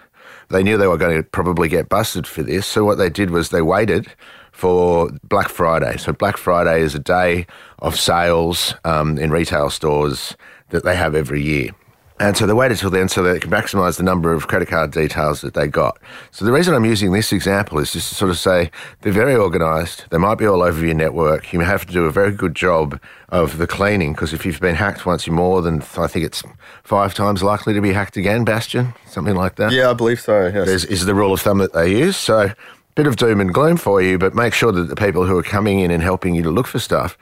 They 0.48 0.64
knew 0.64 0.76
they 0.76 0.88
were 0.88 0.98
going 0.98 1.16
to 1.16 1.22
probably 1.22 1.68
get 1.68 1.88
busted 1.88 2.26
for 2.26 2.42
this, 2.42 2.66
so 2.66 2.84
what 2.84 2.98
they 2.98 3.10
did 3.10 3.30
was 3.30 3.50
they 3.50 3.62
waited 3.62 4.08
for 4.50 5.08
Black 5.22 5.50
Friday. 5.50 5.96
So 5.98 6.12
Black 6.12 6.36
Friday 6.36 6.80
is 6.80 6.96
a 6.96 6.98
day 6.98 7.46
of 7.78 7.94
sales 7.94 8.74
um, 8.84 9.18
in 9.18 9.30
retail 9.30 9.70
stores 9.70 10.36
that 10.70 10.82
they 10.82 10.96
have 10.96 11.14
every 11.14 11.42
year. 11.42 11.70
And 12.22 12.36
so 12.36 12.46
they 12.46 12.52
waited 12.52 12.78
till 12.78 12.90
then 12.90 13.08
so 13.08 13.24
they 13.24 13.40
could 13.40 13.50
maximise 13.50 13.96
the 13.96 14.04
number 14.04 14.32
of 14.32 14.46
credit 14.46 14.68
card 14.68 14.92
details 14.92 15.40
that 15.40 15.54
they 15.54 15.66
got. 15.66 15.98
So 16.30 16.44
the 16.44 16.52
reason 16.52 16.72
I'm 16.72 16.84
using 16.84 17.10
this 17.10 17.32
example 17.32 17.80
is 17.80 17.92
just 17.92 18.10
to 18.10 18.14
sort 18.14 18.30
of 18.30 18.38
say 18.38 18.70
they're 19.00 19.12
very 19.12 19.34
organised. 19.34 20.08
They 20.10 20.18
might 20.18 20.36
be 20.36 20.46
all 20.46 20.62
over 20.62 20.86
your 20.86 20.94
network. 20.94 21.52
You 21.52 21.58
have 21.62 21.84
to 21.84 21.92
do 21.92 22.04
a 22.04 22.12
very 22.12 22.30
good 22.30 22.54
job 22.54 23.00
of 23.30 23.58
the 23.58 23.66
cleaning 23.66 24.12
because 24.12 24.32
if 24.32 24.46
you've 24.46 24.60
been 24.60 24.76
hacked 24.76 25.04
once, 25.04 25.26
you're 25.26 25.34
more 25.34 25.62
than, 25.62 25.82
I 25.98 26.06
think 26.06 26.24
it's 26.24 26.44
five 26.84 27.12
times 27.12 27.42
likely 27.42 27.74
to 27.74 27.80
be 27.80 27.92
hacked 27.92 28.16
again, 28.16 28.44
Bastien, 28.44 28.94
something 29.08 29.34
like 29.34 29.56
that. 29.56 29.72
Yeah, 29.72 29.90
I 29.90 29.94
believe 29.94 30.20
so. 30.20 30.46
Yes. 30.46 30.68
Is, 30.68 30.84
is 30.84 31.06
the 31.06 31.16
rule 31.16 31.32
of 31.32 31.40
thumb 31.40 31.58
that 31.58 31.72
they 31.72 31.90
use. 31.90 32.16
So 32.16 32.52
bit 32.94 33.08
of 33.08 33.16
doom 33.16 33.40
and 33.40 33.52
gloom 33.52 33.76
for 33.76 34.00
you, 34.00 34.16
but 34.16 34.32
make 34.32 34.54
sure 34.54 34.70
that 34.70 34.84
the 34.84 34.94
people 34.94 35.26
who 35.26 35.36
are 35.36 35.42
coming 35.42 35.80
in 35.80 35.90
and 35.90 36.04
helping 36.04 36.36
you 36.36 36.42
to 36.44 36.50
look 36.50 36.68
for 36.68 36.78
stuff 36.78 37.18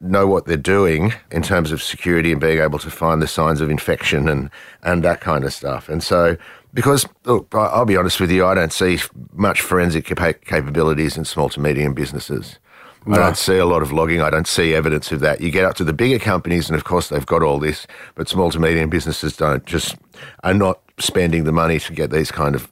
know 0.00 0.26
what 0.26 0.46
they're 0.46 0.56
doing 0.56 1.12
in 1.30 1.42
terms 1.42 1.72
of 1.72 1.82
security 1.82 2.32
and 2.32 2.40
being 2.40 2.60
able 2.60 2.78
to 2.78 2.90
find 2.90 3.20
the 3.20 3.26
signs 3.26 3.60
of 3.60 3.70
infection 3.70 4.28
and, 4.28 4.50
and 4.82 5.02
that 5.04 5.20
kind 5.20 5.44
of 5.44 5.52
stuff. 5.52 5.88
And 5.88 6.02
so, 6.02 6.36
because 6.74 7.06
look, 7.24 7.48
I'll 7.54 7.84
be 7.84 7.96
honest 7.96 8.20
with 8.20 8.30
you, 8.30 8.46
I 8.46 8.54
don't 8.54 8.72
see 8.72 8.98
much 9.32 9.60
forensic 9.60 10.06
capa- 10.06 10.34
capabilities 10.34 11.16
in 11.16 11.24
small 11.24 11.48
to 11.50 11.60
medium 11.60 11.94
businesses. 11.94 12.58
I 13.06 13.16
don't 13.16 13.38
see 13.38 13.56
a 13.56 13.64
lot 13.64 13.80
of 13.80 13.90
logging. 13.90 14.20
I 14.20 14.28
don't 14.28 14.46
see 14.46 14.74
evidence 14.74 15.12
of 15.12 15.20
that. 15.20 15.40
You 15.40 15.50
get 15.50 15.64
up 15.64 15.76
to 15.76 15.84
the 15.84 15.94
bigger 15.94 16.18
companies, 16.18 16.68
and 16.68 16.76
of 16.76 16.84
course 16.84 17.08
they've 17.08 17.24
got 17.24 17.42
all 17.42 17.58
this, 17.58 17.86
but 18.16 18.28
small 18.28 18.50
to 18.50 18.58
medium 18.58 18.90
businesses 18.90 19.36
don't. 19.36 19.64
Just 19.64 19.96
are 20.44 20.52
not 20.52 20.80
spending 20.98 21.44
the 21.44 21.52
money 21.52 21.78
to 21.80 21.92
get 21.92 22.10
these 22.10 22.30
kind 22.30 22.54
of 22.54 22.70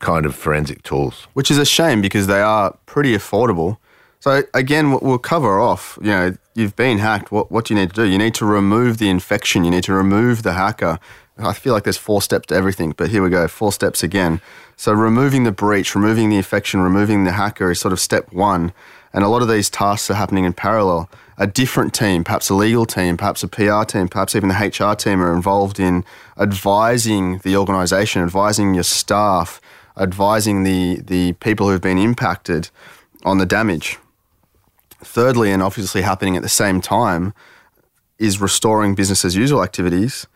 kind 0.00 0.26
of 0.26 0.34
forensic 0.34 0.82
tools. 0.82 1.26
Which 1.32 1.50
is 1.50 1.56
a 1.56 1.64
shame 1.64 2.02
because 2.02 2.26
they 2.26 2.40
are 2.40 2.76
pretty 2.86 3.14
affordable. 3.14 3.78
So 4.18 4.42
again, 4.52 4.98
we'll 5.00 5.18
cover 5.18 5.58
off. 5.58 5.98
You 6.02 6.10
know, 6.10 6.36
you've 6.60 6.76
been 6.76 6.98
hacked. 6.98 7.32
What 7.32 7.50
what 7.50 7.64
do 7.64 7.74
you 7.74 7.80
need 7.80 7.90
to 7.90 7.96
do? 7.96 8.04
You 8.04 8.18
need 8.18 8.34
to 8.34 8.44
remove 8.44 8.98
the 8.98 9.08
infection. 9.08 9.64
You 9.64 9.70
need 9.70 9.84
to 9.84 9.92
remove 9.92 10.42
the 10.42 10.52
hacker. 10.52 10.98
I 11.38 11.52
feel 11.54 11.72
like 11.72 11.84
there's 11.84 11.96
four 11.96 12.22
steps 12.22 12.46
to 12.48 12.54
everything, 12.54 12.92
but 12.96 13.10
here 13.10 13.22
we 13.22 13.30
go, 13.30 13.48
four 13.48 13.72
steps 13.72 14.02
again. 14.02 14.40
So 14.76 14.92
removing 14.92 15.44
the 15.44 15.52
breach, 15.52 15.94
removing 15.94 16.30
the 16.30 16.36
infection, 16.36 16.80
removing 16.80 17.24
the 17.24 17.32
hacker 17.32 17.70
is 17.70 17.80
sort 17.80 17.92
of 17.92 18.00
step 18.00 18.32
one. 18.32 18.72
And 19.12 19.24
a 19.24 19.28
lot 19.28 19.42
of 19.42 19.48
these 19.48 19.68
tasks 19.68 20.10
are 20.10 20.14
happening 20.14 20.44
in 20.44 20.52
parallel. 20.52 21.10
A 21.36 21.46
different 21.46 21.94
team, 21.94 22.22
perhaps 22.22 22.50
a 22.50 22.54
legal 22.54 22.86
team, 22.86 23.16
perhaps 23.16 23.42
a 23.42 23.48
PR 23.48 23.84
team, 23.84 24.08
perhaps 24.08 24.36
even 24.36 24.48
the 24.48 24.54
HR 24.54 24.94
team 24.94 25.22
are 25.22 25.34
involved 25.34 25.80
in 25.80 26.04
advising 26.38 27.38
the 27.38 27.56
organization, 27.56 28.22
advising 28.22 28.74
your 28.74 28.84
staff, 28.84 29.60
advising 29.96 30.62
the, 30.62 31.00
the 31.00 31.32
people 31.34 31.68
who've 31.68 31.80
been 31.80 31.98
impacted 31.98 32.70
on 33.24 33.38
the 33.38 33.46
damage. 33.46 33.98
Thirdly, 35.02 35.50
and 35.50 35.62
obviously 35.62 36.02
happening 36.02 36.36
at 36.36 36.42
the 36.42 36.48
same 36.48 36.80
time, 36.80 37.34
is 38.18 38.40
restoring 38.40 38.94
business 38.94 39.24
as 39.24 39.36
usual 39.36 39.62
activities. 39.62 40.26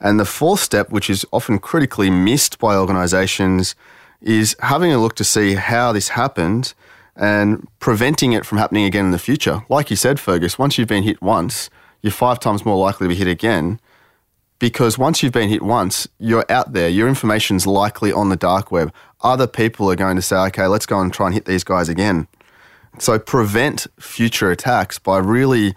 And 0.00 0.18
the 0.18 0.24
fourth 0.24 0.60
step, 0.60 0.90
which 0.90 1.08
is 1.08 1.24
often 1.32 1.58
critically 1.58 2.10
missed 2.10 2.58
by 2.58 2.76
organizations, 2.76 3.74
is 4.20 4.56
having 4.60 4.92
a 4.92 4.98
look 4.98 5.14
to 5.16 5.24
see 5.24 5.54
how 5.54 5.92
this 5.92 6.08
happened 6.08 6.74
and 7.16 7.68
preventing 7.78 8.32
it 8.32 8.44
from 8.44 8.58
happening 8.58 8.84
again 8.84 9.06
in 9.06 9.10
the 9.12 9.18
future. 9.18 9.62
Like 9.68 9.90
you 9.90 9.96
said, 9.96 10.18
Fergus, 10.18 10.58
once 10.58 10.78
you've 10.78 10.88
been 10.88 11.04
hit 11.04 11.22
once, 11.22 11.70
you're 12.02 12.10
five 12.10 12.40
times 12.40 12.64
more 12.64 12.76
likely 12.76 13.04
to 13.04 13.08
be 13.08 13.14
hit 13.14 13.28
again 13.28 13.78
because 14.58 14.96
once 14.96 15.22
you've 15.22 15.32
been 15.32 15.48
hit 15.48 15.62
once, 15.62 16.08
you're 16.18 16.44
out 16.48 16.72
there, 16.72 16.88
your 16.88 17.08
information's 17.08 17.66
likely 17.66 18.12
on 18.12 18.28
the 18.30 18.36
dark 18.36 18.70
web. 18.70 18.92
Other 19.20 19.46
people 19.46 19.90
are 19.90 19.96
going 19.96 20.16
to 20.16 20.22
say, 20.22 20.36
okay, 20.36 20.66
let's 20.66 20.86
go 20.86 21.00
and 21.00 21.12
try 21.12 21.26
and 21.26 21.34
hit 21.34 21.44
these 21.44 21.64
guys 21.64 21.88
again. 21.88 22.28
So 22.98 23.18
prevent 23.18 23.86
future 23.98 24.50
attacks 24.50 24.98
by 24.98 25.18
really, 25.18 25.74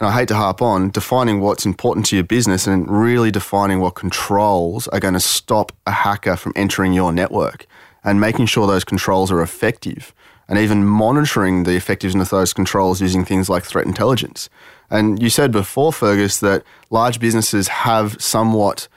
I 0.00 0.12
hate 0.12 0.28
to 0.28 0.34
harp 0.34 0.62
on, 0.62 0.90
defining 0.90 1.40
what's 1.40 1.66
important 1.66 2.06
to 2.06 2.16
your 2.16 2.24
business 2.24 2.66
and 2.66 2.90
really 2.90 3.30
defining 3.30 3.80
what 3.80 3.94
controls 3.94 4.88
are 4.88 5.00
going 5.00 5.14
to 5.14 5.20
stop 5.20 5.72
a 5.86 5.92
hacker 5.92 6.36
from 6.36 6.52
entering 6.56 6.92
your 6.92 7.12
network 7.12 7.66
and 8.04 8.20
making 8.20 8.46
sure 8.46 8.66
those 8.66 8.84
controls 8.84 9.30
are 9.30 9.42
effective 9.42 10.14
and 10.48 10.58
even 10.58 10.84
monitoring 10.84 11.62
the 11.62 11.76
effectiveness 11.76 12.32
of 12.32 12.38
those 12.38 12.52
controls 12.52 13.00
using 13.00 13.24
things 13.24 13.48
like 13.48 13.64
threat 13.64 13.86
intelligence. 13.86 14.50
And 14.90 15.22
you 15.22 15.30
said 15.30 15.52
before, 15.52 15.92
Fergus, 15.92 16.40
that 16.40 16.64
large 16.90 17.20
businesses 17.20 17.68
have 17.68 18.20
somewhat 18.20 18.88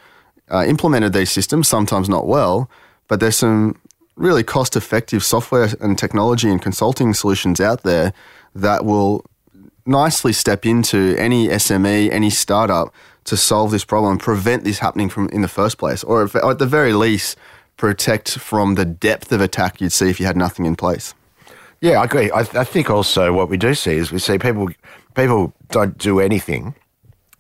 uh, 0.50 0.66
implemented 0.68 1.14
these 1.14 1.32
systems, 1.32 1.68
sometimes 1.68 2.10
not 2.10 2.28
well, 2.28 2.70
but 3.08 3.20
there's 3.20 3.38
some 3.38 3.80
really 4.16 4.44
cost 4.44 4.76
effective 4.76 5.24
software 5.24 5.70
and 5.82 5.98
technology 5.98 6.50
and 6.50 6.62
consulting 6.62 7.14
solutions 7.14 7.60
out 7.60 7.84
there 7.84 8.14
that 8.54 8.86
will 8.86 9.26
nicely 9.86 10.34
step 10.34 10.66
into 10.66 11.16
any 11.18 11.48
SME, 11.48 12.10
any 12.12 12.30
startup 12.30 12.94
to 13.26 13.36
solve 13.36 13.72
this 13.72 13.84
problem, 13.84 14.18
prevent 14.18 14.64
this 14.64 14.80
happening 14.80 15.10
from 15.10 15.30
in 15.30 15.42
the 15.42 15.48
first 15.48 15.78
place, 15.78 16.04
or, 16.04 16.24
at 16.24 16.60
the 16.60 16.66
very 16.66 16.94
least, 16.94 17.38
protect 17.78 18.38
from 18.38 18.76
the 18.76 18.86
depth 18.86 19.32
of 19.32 19.42
attack 19.42 19.82
you'd 19.82 19.92
see 19.92 20.10
if 20.10 20.20
you 20.20 20.26
had 20.26 20.38
nothing 20.38 20.66
in 20.66 20.76
place. 20.76 21.14
Yeah, 21.82 22.00
I 22.02 22.06
agree. 22.06 22.32
I, 22.32 22.40
I 22.40 22.64
think 22.64 22.90
also 22.90 23.34
what 23.34 23.50
we 23.50 23.58
do 23.58 23.74
see 23.76 23.94
is 23.94 24.12
we 24.12 24.20
see 24.20 24.38
people 24.38 24.70
people 25.14 25.54
don't 25.70 25.98
do 25.98 26.20
anything 26.20 26.76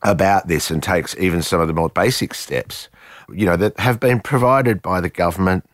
about 0.02 0.48
this 0.48 0.70
and 0.70 0.84
takes 0.84 1.16
even 1.18 1.42
some 1.42 1.62
of 1.62 1.68
the 1.68 1.74
more 1.74 1.90
basic 1.90 2.34
steps, 2.34 2.90
you 3.34 3.46
know, 3.46 3.58
that 3.58 3.80
have 3.80 4.00
been 4.00 4.20
provided 4.20 4.82
by 4.82 5.02
the 5.02 5.10
government 5.10 5.66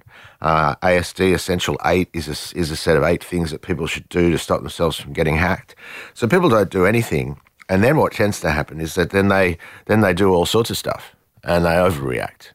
Uh, 0.42 0.76
ASD 0.78 1.34
Essential 1.34 1.78
8 1.86 2.10
is 2.14 2.28
a, 2.28 2.58
is 2.58 2.72
a 2.72 2.76
set 2.76 2.98
of 2.98 3.04
eight 3.04 3.24
things 3.24 3.52
that 3.52 3.62
people 3.62 3.86
should 3.86 4.10
do 4.10 4.32
to 4.32 4.38
stop 4.38 4.62
themselves 4.62 4.98
from 4.98 5.14
getting 5.14 5.38
hacked. 5.38 5.76
So 6.14 6.28
people 6.28 6.50
don't 6.50 6.70
do 6.70 6.86
anything. 6.86 7.40
And 7.70 7.84
then 7.84 7.98
what 7.98 8.14
tends 8.14 8.42
to 8.42 8.52
happen 8.52 8.82
is 8.82 8.96
that 8.96 9.12
then 9.12 9.28
they, 9.28 9.58
then 9.86 10.02
they 10.02 10.14
do 10.14 10.34
all 10.34 10.46
sorts 10.46 10.70
of 10.70 10.78
stuff 10.78 11.16
and 11.44 11.64
they 11.64 11.70
overreact 11.70 12.54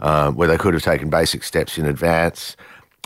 uh, 0.00 0.30
where 0.32 0.48
they 0.48 0.56
could 0.56 0.74
have 0.74 0.82
taken 0.82 1.10
basic 1.10 1.44
steps 1.44 1.78
in 1.78 1.84
advance. 1.84 2.56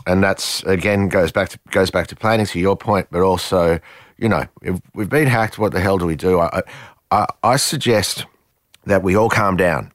And 0.06 0.22
that's, 0.22 0.62
again, 0.62 1.08
goes 1.08 1.32
back 1.32 1.50
to, 1.50 1.58
goes 1.70 1.90
back 1.90 2.06
to 2.08 2.16
planning 2.16 2.46
to 2.46 2.60
your 2.60 2.76
point, 2.76 3.08
but 3.10 3.22
also, 3.22 3.80
you 4.16 4.28
know, 4.28 4.46
if 4.62 4.80
we've 4.94 5.08
been 5.08 5.26
hacked, 5.26 5.58
what 5.58 5.72
the 5.72 5.80
hell 5.80 5.98
do 5.98 6.06
we 6.06 6.16
do? 6.16 6.38
I, 6.40 6.62
I, 7.10 7.26
I 7.42 7.56
suggest 7.56 8.26
that 8.86 9.02
we 9.02 9.16
all 9.16 9.28
calm 9.28 9.56
down 9.56 9.92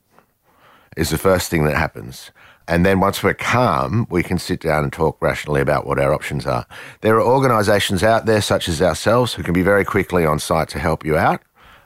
is 0.96 1.10
the 1.10 1.18
first 1.18 1.50
thing 1.50 1.64
that 1.66 1.76
happens. 1.76 2.32
And 2.68 2.86
then 2.86 3.00
once 3.00 3.22
we're 3.22 3.36
calm, 3.36 4.08
we 4.10 4.24
can 4.24 4.40
sit 4.40 4.60
down 4.60 4.84
and 4.84 4.92
talk 4.92 5.22
rationally 5.22 5.62
about 5.62 5.86
what 5.86 6.00
our 6.00 6.14
options 6.14 6.46
are. 6.46 6.66
There 7.02 7.16
are 7.16 7.22
organisations 7.22 8.04
out 8.04 8.26
there, 8.26 8.42
such 8.42 8.68
as 8.68 8.82
ourselves, 8.82 9.34
who 9.34 9.44
can 9.44 9.54
be 9.54 9.62
very 9.62 9.86
quickly 9.86 10.26
on 10.26 10.40
site 10.40 10.70
to 10.70 10.80
help 10.80 11.06
you 11.06 11.16
out 11.16 11.42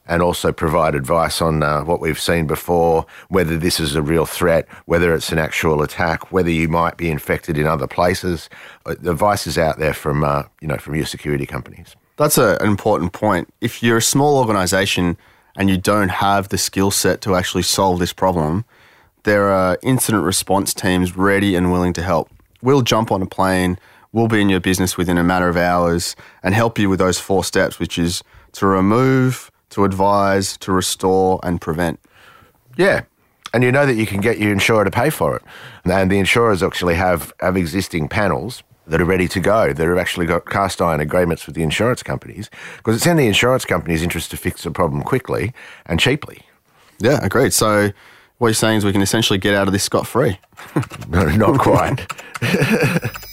and 0.09 0.23
also 0.23 0.51
provide 0.51 0.95
advice 0.95 1.39
on 1.39 1.61
uh, 1.61 1.83
what 1.83 2.01
we've 2.01 2.19
seen 2.19 2.47
before, 2.47 3.05
whether 3.27 3.55
this 3.55 3.79
is 3.79 3.93
a 3.95 4.01
real 4.01 4.25
threat, 4.25 4.67
whether 4.85 5.13
it's 5.13 5.31
an 5.31 5.37
actual 5.37 5.83
attack, 5.83 6.31
whether 6.31 6.49
you 6.49 6.67
might 6.67 6.97
be 6.97 7.11
infected 7.11 7.57
in 7.59 7.67
other 7.67 7.85
places. 7.85 8.49
Uh, 8.87 8.95
the 8.99 9.11
advice 9.11 9.45
is 9.45 9.57
out 9.57 9.77
there 9.77 9.93
from, 9.93 10.23
uh, 10.23 10.43
you 10.61 10.67
know, 10.67 10.77
from 10.77 10.95
your 10.95 11.05
security 11.05 11.45
companies. 11.45 11.95
That's 12.17 12.39
a, 12.39 12.57
an 12.59 12.67
important 12.67 13.13
point. 13.13 13.53
If 13.61 13.83
you're 13.83 13.97
a 13.97 14.01
small 14.01 14.37
organisation 14.37 15.15
and 15.55 15.69
you 15.69 15.77
don't 15.77 16.09
have 16.09 16.49
the 16.49 16.57
skill 16.57 16.89
set 16.89 17.21
to 17.21 17.35
actually 17.35 17.63
solve 17.63 17.99
this 17.99 18.11
problem, 18.11 18.65
there 19.23 19.49
are 19.49 19.77
incident 19.81 20.23
response 20.23 20.73
teams 20.73 21.15
ready 21.15 21.55
and 21.55 21.71
willing 21.71 21.93
to 21.93 22.01
help. 22.01 22.29
We'll 22.61 22.81
jump 22.81 23.11
on 23.11 23.21
a 23.21 23.25
plane, 23.25 23.77
we'll 24.11 24.27
be 24.27 24.41
in 24.41 24.49
your 24.49 24.59
business 24.59 24.97
within 24.97 25.17
a 25.17 25.23
matter 25.23 25.47
of 25.47 25.57
hours 25.57 26.15
and 26.43 26.53
help 26.53 26.79
you 26.79 26.89
with 26.89 26.99
those 26.99 27.19
four 27.19 27.43
steps, 27.43 27.79
which 27.79 27.97
is 27.97 28.23
to 28.53 28.67
remove, 28.67 29.51
to 29.69 29.83
advise, 29.83 30.57
to 30.57 30.71
restore, 30.71 31.39
and 31.43 31.61
prevent. 31.61 31.99
Yeah. 32.77 33.03
And 33.53 33.63
you 33.63 33.71
know 33.71 33.85
that 33.85 33.95
you 33.95 34.05
can 34.05 34.21
get 34.21 34.37
your 34.37 34.51
insurer 34.51 34.83
to 34.83 34.91
pay 34.91 35.09
for 35.09 35.35
it. 35.35 35.41
And 35.83 36.11
the 36.11 36.19
insurers 36.19 36.61
actually 36.61 36.95
have, 36.95 37.33
have 37.39 37.57
existing 37.57 38.07
panels 38.07 38.63
that 38.87 39.01
are 39.01 39.05
ready 39.05 39.27
to 39.27 39.39
go, 39.39 39.71
that 39.73 39.87
have 39.87 39.97
actually 39.97 40.25
got 40.25 40.45
cast 40.45 40.81
iron 40.81 40.99
agreements 40.99 41.45
with 41.45 41.55
the 41.55 41.63
insurance 41.63 42.01
companies, 42.03 42.49
because 42.77 42.95
it's 42.95 43.05
in 43.05 43.17
the 43.17 43.27
insurance 43.27 43.65
company's 43.65 44.01
interest 44.01 44.31
to 44.31 44.37
fix 44.37 44.63
the 44.63 44.71
problem 44.71 45.03
quickly 45.03 45.53
and 45.85 45.99
cheaply. 45.99 46.41
Yeah, 46.99 47.19
agreed. 47.23 47.53
So 47.53 47.91
what 48.39 48.47
you're 48.47 48.53
saying 48.55 48.77
is 48.77 48.85
we 48.85 48.91
can 48.93 49.01
essentially 49.01 49.37
get 49.37 49.53
out 49.53 49.67
of 49.67 49.73
this 49.73 49.83
scot 49.83 50.07
free. 50.07 50.39
no, 51.09 51.25
not 51.35 51.59
quite. 51.59 52.07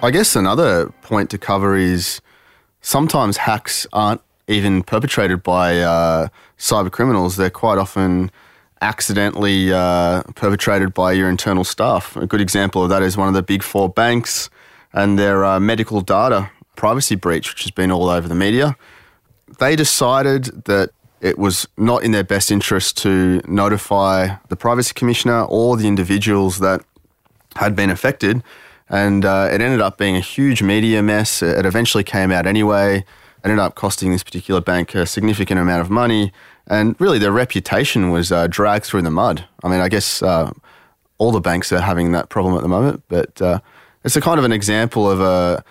I 0.00 0.10
guess 0.12 0.36
another 0.36 0.90
point 1.02 1.30
to 1.30 1.38
cover 1.38 1.74
is 1.74 2.20
sometimes 2.82 3.38
hacks 3.38 3.86
aren't 3.92 4.20
even 4.46 4.82
perpetrated 4.82 5.42
by 5.42 5.80
uh, 5.80 6.28
cyber 6.58 6.92
criminals. 6.92 7.36
They're 7.36 7.50
quite 7.50 7.78
often 7.78 8.30
accidentally 8.82 9.72
uh, 9.72 10.22
perpetrated 10.34 10.92
by 10.92 11.12
your 11.12 11.30
internal 11.30 11.64
staff. 11.64 12.14
A 12.16 12.26
good 12.26 12.42
example 12.42 12.82
of 12.84 12.90
that 12.90 13.02
is 13.02 13.16
one 13.16 13.26
of 13.26 13.34
the 13.34 13.42
big 13.42 13.62
four 13.62 13.88
banks 13.88 14.50
and 14.92 15.18
their 15.18 15.44
uh, 15.46 15.58
medical 15.58 16.02
data 16.02 16.50
privacy 16.76 17.16
breach, 17.16 17.52
which 17.52 17.62
has 17.64 17.70
been 17.70 17.90
all 17.90 18.08
over 18.08 18.28
the 18.28 18.34
media. 18.34 18.76
They 19.58 19.76
decided 19.76 20.64
that 20.66 20.90
it 21.20 21.38
was 21.38 21.66
not 21.76 22.04
in 22.04 22.12
their 22.12 22.24
best 22.24 22.50
interest 22.50 22.96
to 22.98 23.40
notify 23.46 24.36
the 24.48 24.56
privacy 24.56 24.92
commissioner 24.94 25.44
or 25.44 25.76
the 25.76 25.88
individuals 25.88 26.60
that 26.60 26.82
had 27.56 27.74
been 27.74 27.90
affected 27.90 28.42
and 28.90 29.24
uh, 29.24 29.48
it 29.50 29.60
ended 29.60 29.80
up 29.80 29.98
being 29.98 30.16
a 30.16 30.20
huge 30.20 30.62
media 30.62 31.02
mess. 31.02 31.42
It 31.42 31.66
eventually 31.66 32.04
came 32.04 32.30
out 32.30 32.46
anyway. 32.46 32.98
It 32.98 33.04
ended 33.44 33.58
up 33.58 33.74
costing 33.74 34.12
this 34.12 34.22
particular 34.22 34.60
bank 34.60 34.94
a 34.94 35.06
significant 35.06 35.60
amount 35.60 35.82
of 35.82 35.90
money, 35.90 36.32
and 36.66 36.96
really 36.98 37.18
their 37.18 37.32
reputation 37.32 38.10
was 38.10 38.32
uh, 38.32 38.46
dragged 38.46 38.84
through 38.84 39.02
the 39.02 39.10
mud. 39.10 39.44
I 39.62 39.68
mean, 39.68 39.80
I 39.80 39.88
guess 39.88 40.22
uh, 40.22 40.52
all 41.18 41.32
the 41.32 41.40
banks 41.40 41.72
are 41.72 41.80
having 41.80 42.12
that 42.12 42.28
problem 42.30 42.54
at 42.56 42.62
the 42.62 42.68
moment, 42.68 43.02
but 43.08 43.40
uh, 43.42 43.60
it's 44.04 44.16
a 44.16 44.20
kind 44.20 44.38
of 44.38 44.44
an 44.44 44.52
example 44.52 45.10
of 45.10 45.20
a 45.20 45.64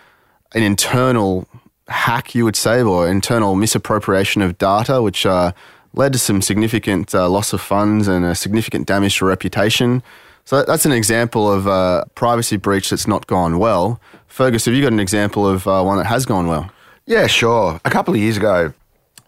an 0.53 0.63
internal 0.63 1.47
hack, 1.89 2.35
you 2.35 2.43
would 2.43 2.55
say, 2.55 2.81
or 2.81 3.07
internal 3.07 3.55
misappropriation 3.55 4.41
of 4.41 4.57
data, 4.57 5.01
which 5.01 5.25
uh, 5.25 5.51
led 5.93 6.13
to 6.13 6.19
some 6.19 6.41
significant 6.41 7.13
uh, 7.13 7.29
loss 7.29 7.53
of 7.53 7.61
funds 7.61 8.07
and 8.07 8.25
a 8.25 8.35
significant 8.35 8.87
damage 8.87 9.17
to 9.17 9.25
reputation. 9.25 10.03
So 10.45 10.63
that's 10.63 10.85
an 10.85 10.91
example 10.91 11.51
of 11.51 11.67
a 11.67 12.05
privacy 12.15 12.57
breach 12.57 12.89
that's 12.89 13.07
not 13.07 13.27
gone 13.27 13.59
well. 13.59 13.99
Fergus, 14.27 14.65
have 14.65 14.73
you 14.73 14.81
got 14.81 14.93
an 14.93 14.99
example 14.99 15.47
of 15.47 15.67
uh, 15.67 15.83
one 15.83 15.97
that 15.97 16.05
has 16.05 16.25
gone 16.25 16.47
well? 16.47 16.69
Yeah, 17.05 17.27
sure. 17.27 17.81
A 17.83 17.89
couple 17.89 18.13
of 18.13 18.19
years 18.19 18.37
ago, 18.37 18.73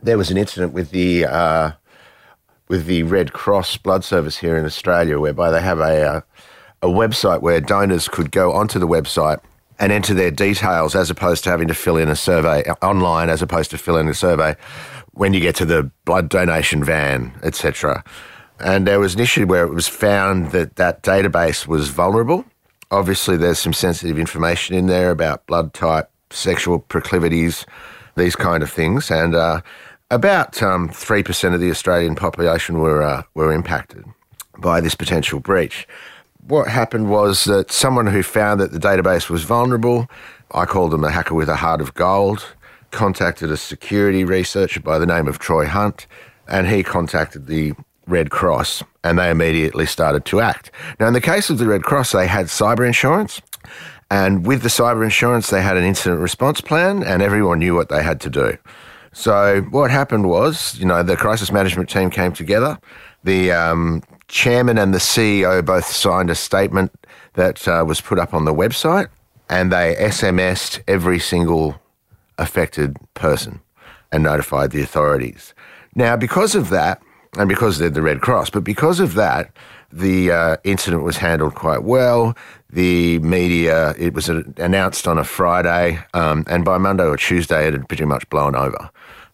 there 0.02 0.17
was 0.17 0.32
an 0.32 0.38
incident 0.38 0.74
with 0.74 0.91
the 0.91 1.26
uh, 1.26 1.72
with 2.67 2.86
the 2.86 3.04
Red 3.04 3.34
Cross 3.34 3.78
blood 3.78 4.04
service 4.04 4.38
here 4.38 4.56
in 4.58 4.65
Australia, 4.65 5.19
whereby 5.19 5.50
they 5.50 5.62
have 5.62 5.80
a 5.80 6.08
uh, 6.08 6.22
a 6.82 6.88
website 6.88 7.41
where 7.41 7.60
donors 7.60 8.08
could 8.08 8.32
go 8.32 8.54
onto 8.54 8.80
the 8.80 8.88
website 8.88 9.39
and 9.80 9.92
enter 9.92 10.13
their 10.13 10.32
details, 10.32 10.96
as 10.96 11.10
opposed 11.10 11.44
to 11.46 11.50
having 11.50 11.68
to 11.68 11.74
fill 11.74 11.98
in 11.98 12.10
a 12.10 12.15
survey 12.15 12.63
online, 12.82 13.30
as 13.30 13.42
opposed 13.42 13.72
to 13.72 13.78
fill 13.78 13.98
in 13.98 14.08
a 14.08 14.13
survey 14.13 14.56
when 15.13 15.34
you 15.34 15.39
get 15.39 15.56
to 15.56 15.65
the 15.65 15.89
blood 16.06 16.30
donation 16.30 16.84
van, 16.84 17.34
etc. 17.44 18.04
And 18.60 18.86
there 18.86 19.00
was 19.00 19.15
an 19.15 19.22
issue 19.22 19.46
where 19.46 19.63
it 19.63 19.74
was 19.74 19.88
found 19.88 20.52
that 20.52 20.76
that 20.76 21.02
database 21.04 21.65
was 21.65 21.89
vulnerable. 21.89 22.46
Obviously, 22.92 23.38
there's 23.38 23.60
some 23.60 23.74
sensitive 23.74 24.20
information 24.20 24.76
in 24.76 24.88
there 24.88 25.12
about 25.12 25.46
blood 25.48 25.74
type, 25.74 26.10
sexual 26.30 26.80
proclivities, 26.80 27.65
these 28.18 28.36
kind 28.36 28.63
of 28.63 28.72
things. 28.72 29.10
And 29.10 29.36
uh, 29.36 29.62
about 30.12 30.62
um, 30.62 30.89
3% 30.89 31.54
of 31.54 31.62
the 31.62 31.72
Australian 31.72 32.15
population 32.15 32.80
were, 32.80 33.02
uh, 33.02 33.24
were 33.34 33.54
impacted 33.54 34.06
by 34.58 34.82
this 34.82 34.96
potential 34.96 35.39
breach. 35.39 35.88
What 36.47 36.67
happened 36.67 37.10
was 37.10 37.43
that 37.45 37.71
someone 37.71 38.08
who 38.08 38.23
found 38.23 38.60
that 38.60 38.71
the 38.71 38.80
database 38.80 39.30
was 39.30 39.43
vulnerable, 39.43 40.08
I 40.52 40.65
called 40.65 40.91
them 40.91 41.04
a 41.04 41.12
hacker 41.12 41.36
with 41.36 41.49
a 41.49 41.58
heart 41.58 41.82
of 41.82 41.93
gold, 41.93 42.56
contacted 42.91 43.52
a 43.52 43.58
security 43.58 44.23
researcher 44.23 44.80
by 44.80 44.97
the 44.97 45.06
name 45.06 45.28
of 45.28 45.38
Troy 45.38 45.67
Hunt, 45.67 46.08
and 46.47 46.67
he 46.67 46.82
contacted 46.82 47.47
the 47.47 47.73
Red 48.08 48.32
Cross 48.32 48.84
and 49.04 49.19
they 49.19 49.30
immediately 49.30 49.86
started 49.86 50.25
to 50.25 50.41
act. 50.41 50.71
Now, 50.99 51.08
in 51.08 51.13
the 51.13 51.21
case 51.21 51.49
of 51.49 51.58
the 51.58 51.67
Red 51.67 51.84
Cross, 51.84 52.12
they 52.12 52.28
had 52.28 52.47
cyber 52.47 52.86
insurance. 52.86 53.41
And 54.12 54.45
with 54.45 54.63
the 54.63 54.69
cyber 54.69 55.04
insurance, 55.04 55.52
they 55.52 55.62
had 55.62 55.78
an 55.78 55.84
incident 55.84 56.19
response 56.19 56.62
plan 56.62 57.04
and 57.04 57.21
everyone 57.21 57.60
knew 57.60 57.75
what 57.75 57.89
they 57.89 58.02
had 58.02 58.19
to 58.21 58.30
do. 58.30 58.58
So, 59.13 59.62
what 59.69 59.91
happened 59.91 60.28
was, 60.28 60.78
you 60.80 60.86
know, 60.86 61.04
the 61.04 61.15
crisis 61.15 61.52
management 61.52 61.89
team 61.89 62.10
came 62.10 62.34
together. 62.34 62.80
The 63.23 63.52
um, 63.52 64.04
chairman 64.30 64.78
and 64.78 64.94
the 64.94 65.00
CEO 65.00 65.63
both 65.65 65.86
signed 65.86 66.30
a 66.30 66.36
statement 66.36 66.92
that 67.34 67.68
uh, 67.68 67.84
was 67.86 68.00
put 68.00 68.18
up 68.18 68.34
on 68.34 68.46
the 68.46 68.54
website 68.54 69.10
and 69.50 69.72
they 69.72 69.96
SMSed 70.00 70.82
every 70.88 71.20
single 71.20 71.82
affected 72.38 72.96
person 73.15 73.60
and 74.12 74.24
notified 74.24 74.72
the 74.72 74.82
authorities. 74.82 75.54
Now, 75.96 76.15
because 76.15 76.56
of 76.56 76.70
that, 76.70 77.02
and 77.38 77.48
because 77.48 77.78
they're 77.78 77.89
the 77.89 78.02
Red 78.02 78.22
Cross. 78.22 78.50
But 78.50 78.63
because 78.63 79.00
of 79.00 79.13
that, 79.15 79.52
the 79.92 80.32
uh, 80.32 80.58
incident 80.63 81.04
was 81.04 81.18
handled 81.18 81.56
quite 81.56 81.84
well. 81.84 82.36
The 82.70 83.20
media, 83.20 83.94
it 83.98 84.13
was 84.13 84.30
announced 84.30 85.08
on 85.08 85.18
a 85.18 85.24
Friday, 85.24 86.00
um, 86.13 86.44
and 86.48 86.63
by 86.63 86.78
Monday 86.78 87.06
or 87.06 87.18
Tuesday, 87.18 87.68
it 87.68 87.74
had 87.74 87.88
pretty 87.88 88.06
much 88.06 88.28
blown 88.30 88.56
over. 88.56 88.89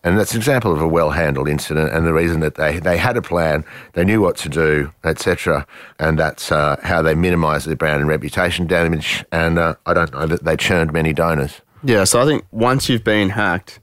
And 0.05 0.17
that's 0.17 0.31
an 0.33 0.37
example 0.37 0.71
of 0.71 0.79
a 0.79 0.87
well 0.87 1.09
handled 1.09 1.49
incident, 1.49 1.91
and 1.91 2.07
the 2.07 2.13
reason 2.13 2.39
that 2.39 2.55
they, 2.55 2.79
they 2.79 2.97
had 2.97 3.17
a 3.17 3.21
plan, 3.21 3.65
they 3.93 4.05
knew 4.05 4.21
what 4.21 4.37
to 4.37 4.49
do, 4.49 4.93
etc. 5.03 5.67
And 5.99 6.17
that's 6.17 6.51
uh, 6.51 6.79
how 6.83 7.01
they 7.01 7.15
minimised 7.15 7.67
their 7.67 7.75
brand 7.75 7.99
and 7.99 8.07
reputation 8.07 8.67
damage. 8.67 9.25
And 9.33 9.59
uh, 9.59 9.75
I 9.85 9.93
don't 9.93 10.13
know 10.13 10.27
that 10.27 10.45
they 10.45 10.55
churned 10.55 10.93
many 10.93 11.11
donors. 11.11 11.59
Yeah, 11.83 12.05
so 12.05 12.21
I 12.21 12.25
think 12.25 12.45
once 12.51 12.87
you've 12.87 13.03
been 13.03 13.29
hacked, 13.29 13.79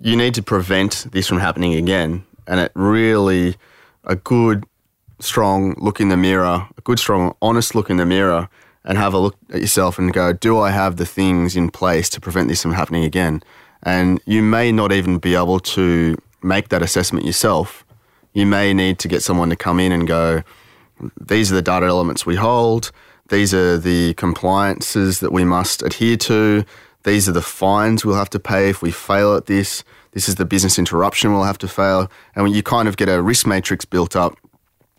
you 0.00 0.16
need 0.16 0.34
to 0.34 0.42
prevent 0.42 1.06
this 1.12 1.28
from 1.28 1.38
happening 1.38 1.74
again 1.74 2.24
and 2.46 2.60
it 2.60 2.72
really 2.74 3.56
a 4.04 4.16
good 4.16 4.64
strong 5.20 5.74
look 5.78 6.00
in 6.00 6.08
the 6.08 6.16
mirror, 6.16 6.66
a 6.76 6.80
good 6.82 6.98
strong 6.98 7.34
honest 7.40 7.74
look 7.74 7.90
in 7.90 7.96
the 7.96 8.06
mirror 8.06 8.48
and 8.84 8.98
have 8.98 9.14
a 9.14 9.18
look 9.18 9.36
at 9.50 9.60
yourself 9.60 9.98
and 9.98 10.12
go, 10.12 10.32
do 10.32 10.58
I 10.58 10.70
have 10.70 10.96
the 10.96 11.06
things 11.06 11.54
in 11.54 11.70
place 11.70 12.08
to 12.10 12.20
prevent 12.20 12.48
this 12.48 12.62
from 12.62 12.72
happening 12.72 13.04
again? 13.04 13.42
And 13.82 14.20
you 14.26 14.42
may 14.42 14.72
not 14.72 14.92
even 14.92 15.18
be 15.18 15.34
able 15.34 15.60
to 15.60 16.16
make 16.42 16.68
that 16.68 16.82
assessment 16.82 17.26
yourself. 17.26 17.84
You 18.32 18.46
may 18.46 18.72
need 18.72 18.98
to 19.00 19.08
get 19.08 19.22
someone 19.22 19.50
to 19.50 19.56
come 19.56 19.80
in 19.80 19.92
and 19.92 20.06
go, 20.06 20.42
these 21.20 21.50
are 21.50 21.54
the 21.54 21.62
data 21.62 21.86
elements 21.86 22.24
we 22.24 22.36
hold, 22.36 22.92
these 23.28 23.52
are 23.52 23.78
the 23.78 24.14
compliances 24.14 25.20
that 25.20 25.32
we 25.32 25.44
must 25.44 25.82
adhere 25.82 26.16
to, 26.18 26.64
these 27.04 27.28
are 27.28 27.32
the 27.32 27.42
fines 27.42 28.04
we'll 28.04 28.16
have 28.16 28.30
to 28.30 28.38
pay 28.38 28.68
if 28.68 28.82
we 28.82 28.90
fail 28.90 29.34
at 29.34 29.46
this. 29.46 29.82
This 30.12 30.28
is 30.28 30.36
the 30.36 30.44
business 30.44 30.78
interruption 30.78 31.32
we'll 31.32 31.44
have 31.44 31.58
to 31.58 31.68
fail. 31.68 32.10
And 32.36 32.54
you 32.54 32.62
kind 32.62 32.86
of 32.86 32.96
get 32.96 33.08
a 33.08 33.22
risk 33.22 33.46
matrix 33.46 33.84
built 33.84 34.14
up, 34.14 34.36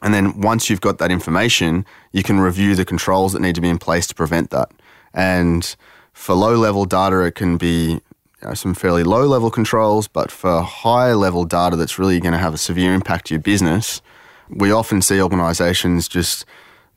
and 0.02 0.14
then 0.14 0.42
once 0.42 0.70
you've 0.70 0.82
got 0.82 0.98
that 0.98 1.12
information, 1.12 1.86
you 2.12 2.24
can 2.24 2.40
review 2.40 2.76
the 2.76 2.84
controls 2.84 3.32
that 3.34 3.42
need 3.42 3.56
to 3.56 3.62
be 3.62 3.70
in 3.70 3.78
place 3.78 4.06
to 4.08 4.16
prevent 4.16 4.50
that. 4.50 4.70
And 5.14 5.76
for 6.12 6.36
low 6.36 6.56
level 6.58 6.86
data, 6.86 7.22
it 7.22 7.36
can 7.36 7.58
be 7.58 8.02
know, 8.44 8.54
some 8.54 8.74
fairly 8.74 9.04
low 9.04 9.26
level 9.26 9.50
controls, 9.50 10.08
but 10.08 10.32
for 10.32 10.62
high 10.62 11.14
level 11.14 11.46
data 11.46 11.76
that's 11.76 12.00
really 12.00 12.20
going 12.20 12.34
to 12.34 12.38
have 12.38 12.54
a 12.54 12.58
severe 12.58 12.94
impact 12.94 13.28
to 13.28 13.36
your 13.36 13.42
business, 13.42 14.02
we 14.50 14.72
often 14.72 15.02
see 15.02 15.22
organizations 15.22 16.08
just 16.08 16.46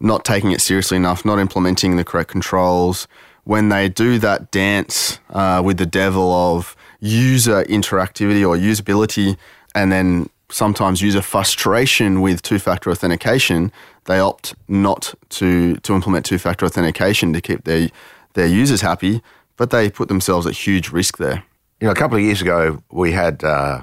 not 0.00 0.24
taking 0.24 0.52
it 0.52 0.61
seriously 0.61 0.96
enough, 0.96 1.24
not 1.24 1.38
implementing 1.38 1.96
the 1.96 2.04
correct 2.04 2.30
controls. 2.30 3.09
When 3.44 3.68
they 3.68 3.88
do 3.88 4.18
that 4.18 4.50
dance 4.50 5.20
uh, 5.30 5.62
with 5.64 5.78
the 5.78 5.87
devil 5.87 6.32
of 6.32 6.76
user 7.00 7.64
interactivity 7.64 8.46
or 8.46 8.56
usability, 8.56 9.37
and 9.74 9.92
then 9.92 10.28
sometimes 10.50 11.02
user 11.02 11.22
frustration 11.22 12.20
with 12.20 12.42
two-factor 12.42 12.90
authentication, 12.90 13.72
they 14.04 14.18
opt 14.18 14.54
not 14.68 15.14
to 15.28 15.76
to 15.76 15.94
implement 15.94 16.26
two-factor 16.26 16.66
authentication 16.66 17.32
to 17.32 17.40
keep 17.40 17.64
their 17.64 17.88
their 18.35 18.46
users 18.46 18.80
happy, 18.80 19.22
but 19.57 19.71
they 19.71 19.90
put 19.90 20.09
themselves 20.09 20.47
at 20.47 20.55
huge 20.55 20.90
risk 20.90 21.19
there. 21.19 21.45
You 21.81 21.87
know, 21.87 21.92
a 21.92 21.95
couple 21.97 22.16
of 22.16 22.23
years 22.23 22.40
ago, 22.40 22.83
we 22.90 23.12
had 23.12 23.45
uh, 23.45 23.83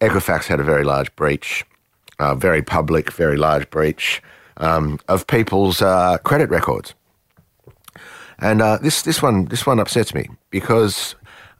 Equifax 0.00 0.46
had 0.46 0.60
a 0.60 0.64
very 0.64 0.84
large 0.84 1.14
breach, 1.16 1.64
uh, 2.18 2.34
very 2.34 2.62
public, 2.62 3.12
very 3.12 3.36
large 3.36 3.68
breach 3.70 4.22
um, 4.58 4.98
of 5.08 5.26
people's 5.26 5.80
uh, 5.80 6.18
credit 6.18 6.50
records, 6.50 6.94
and 8.38 8.60
uh, 8.60 8.78
this 8.78 9.02
this 9.02 9.22
one 9.22 9.46
this 9.46 9.66
one 9.66 9.80
upsets 9.80 10.14
me 10.14 10.28
because 10.50 11.14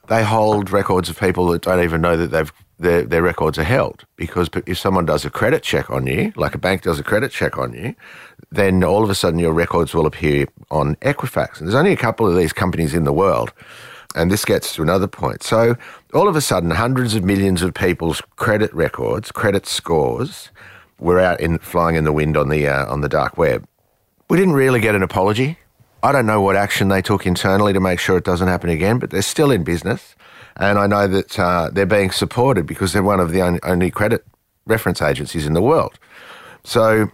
they 0.08 0.22
hold 0.22 0.70
records 0.70 1.08
of 1.08 1.18
people 1.18 1.46
that 1.48 1.62
don't 1.62 1.82
even 1.82 2.00
know 2.00 2.16
that 2.16 2.30
they've 2.30 2.52
their, 2.78 3.02
their 3.02 3.22
records 3.22 3.58
are 3.58 3.64
held 3.64 4.04
because 4.16 4.48
if 4.66 4.78
someone 4.78 5.06
does 5.06 5.24
a 5.24 5.30
credit 5.30 5.62
check 5.62 5.90
on 5.90 6.06
you, 6.06 6.32
like 6.36 6.54
a 6.54 6.58
bank 6.58 6.82
does 6.82 6.98
a 6.98 7.02
credit 7.02 7.32
check 7.32 7.56
on 7.58 7.72
you, 7.72 7.94
then 8.50 8.84
all 8.84 9.02
of 9.02 9.10
a 9.10 9.14
sudden 9.14 9.38
your 9.38 9.52
records 9.52 9.94
will 9.94 10.06
appear 10.06 10.46
on 10.70 10.96
Equifax. 10.96 11.58
And 11.58 11.66
there's 11.66 11.74
only 11.74 11.92
a 11.92 11.96
couple 11.96 12.26
of 12.26 12.36
these 12.36 12.52
companies 12.52 12.94
in 12.94 13.04
the 13.04 13.12
world. 13.12 13.52
And 14.14 14.30
this 14.30 14.44
gets 14.44 14.74
to 14.74 14.82
another 14.82 15.06
point. 15.06 15.42
So 15.42 15.76
all 16.14 16.28
of 16.28 16.36
a 16.36 16.40
sudden, 16.40 16.70
hundreds 16.70 17.14
of 17.14 17.24
millions 17.24 17.62
of 17.62 17.74
people's 17.74 18.22
credit 18.36 18.72
records, 18.72 19.30
credit 19.30 19.66
scores, 19.66 20.50
were 20.98 21.20
out 21.20 21.40
in 21.40 21.58
flying 21.58 21.96
in 21.96 22.04
the 22.04 22.12
wind 22.12 22.36
on 22.36 22.48
the 22.48 22.66
uh, 22.66 22.90
on 22.90 23.02
the 23.02 23.08
dark 23.08 23.36
web. 23.36 23.66
We 24.30 24.38
didn't 24.38 24.54
really 24.54 24.80
get 24.80 24.94
an 24.94 25.02
apology. 25.02 25.58
I 26.02 26.12
don't 26.12 26.26
know 26.26 26.40
what 26.40 26.56
action 26.56 26.88
they 26.88 27.02
took 27.02 27.26
internally 27.26 27.72
to 27.72 27.80
make 27.80 27.98
sure 27.98 28.16
it 28.16 28.24
doesn't 28.24 28.48
happen 28.48 28.70
again, 28.70 28.98
but 28.98 29.10
they're 29.10 29.22
still 29.22 29.50
in 29.50 29.64
business. 29.64 30.14
And 30.58 30.78
I 30.78 30.86
know 30.86 31.06
that 31.06 31.38
uh, 31.38 31.70
they're 31.72 31.86
being 31.86 32.10
supported 32.10 32.66
because 32.66 32.92
they're 32.92 33.02
one 33.02 33.20
of 33.20 33.30
the 33.30 33.42
only, 33.62 33.90
credit 33.90 34.24
reference 34.66 35.02
agencies 35.02 35.46
in 35.46 35.52
the 35.52 35.62
world. 35.62 35.98
So, 36.64 37.10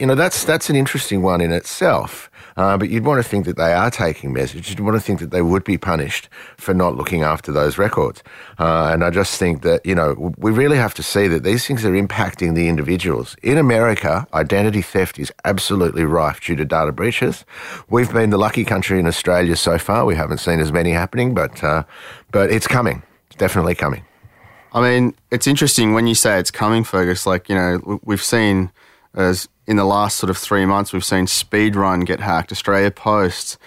you 0.00 0.06
know, 0.06 0.14
that's, 0.14 0.44
that's 0.44 0.70
an 0.70 0.76
interesting 0.76 1.22
one 1.22 1.40
in 1.40 1.52
itself. 1.52 2.30
Uh, 2.56 2.78
but 2.78 2.88
you'd 2.88 3.04
want 3.04 3.22
to 3.22 3.28
think 3.28 3.46
that 3.46 3.56
they 3.56 3.72
are 3.72 3.90
taking 3.90 4.32
measures. 4.32 4.68
You'd 4.68 4.80
want 4.80 4.94
to 4.94 5.00
think 5.00 5.18
that 5.20 5.30
they 5.30 5.42
would 5.42 5.64
be 5.64 5.76
punished 5.76 6.28
for 6.56 6.72
not 6.72 6.96
looking 6.96 7.22
after 7.22 7.50
those 7.50 7.78
records. 7.78 8.22
Uh, 8.58 8.90
and 8.92 9.04
I 9.04 9.10
just 9.10 9.38
think 9.38 9.62
that, 9.62 9.84
you 9.84 9.94
know, 9.94 10.32
we 10.38 10.52
really 10.52 10.76
have 10.76 10.94
to 10.94 11.02
see 11.02 11.26
that 11.28 11.42
these 11.42 11.66
things 11.66 11.84
are 11.84 11.90
impacting 11.90 12.54
the 12.54 12.68
individuals. 12.68 13.36
In 13.42 13.58
America, 13.58 14.26
identity 14.32 14.82
theft 14.82 15.18
is 15.18 15.32
absolutely 15.44 16.04
rife 16.04 16.40
due 16.40 16.54
to 16.56 16.64
data 16.64 16.92
breaches. 16.92 17.44
We've 17.88 18.12
been 18.12 18.30
the 18.30 18.38
lucky 18.38 18.64
country 18.64 19.00
in 19.00 19.06
Australia 19.06 19.56
so 19.56 19.76
far. 19.76 20.04
We 20.04 20.14
haven't 20.14 20.38
seen 20.38 20.60
as 20.60 20.70
many 20.70 20.92
happening, 20.92 21.34
but, 21.34 21.62
uh, 21.64 21.82
but 22.30 22.52
it's 22.52 22.68
coming. 22.68 23.02
It's 23.26 23.36
definitely 23.36 23.74
coming. 23.74 24.04
I 24.72 24.80
mean, 24.80 25.14
it's 25.30 25.46
interesting 25.46 25.92
when 25.92 26.06
you 26.06 26.14
say 26.14 26.38
it's 26.38 26.50
coming, 26.50 26.84
Fergus. 26.84 27.26
Like, 27.26 27.48
you 27.48 27.54
know, 27.54 28.00
we've 28.04 28.22
seen 28.22 28.70
as 29.14 29.48
in 29.66 29.76
the 29.76 29.84
last 29.84 30.18
sort 30.18 30.30
of 30.30 30.36
three 30.36 30.66
months, 30.66 30.92
we've 30.92 31.04
seen 31.04 31.26
Speedrun 31.26 32.04
get 32.04 32.20
hacked, 32.20 32.52
Australia 32.52 32.90
Post, 32.90 33.58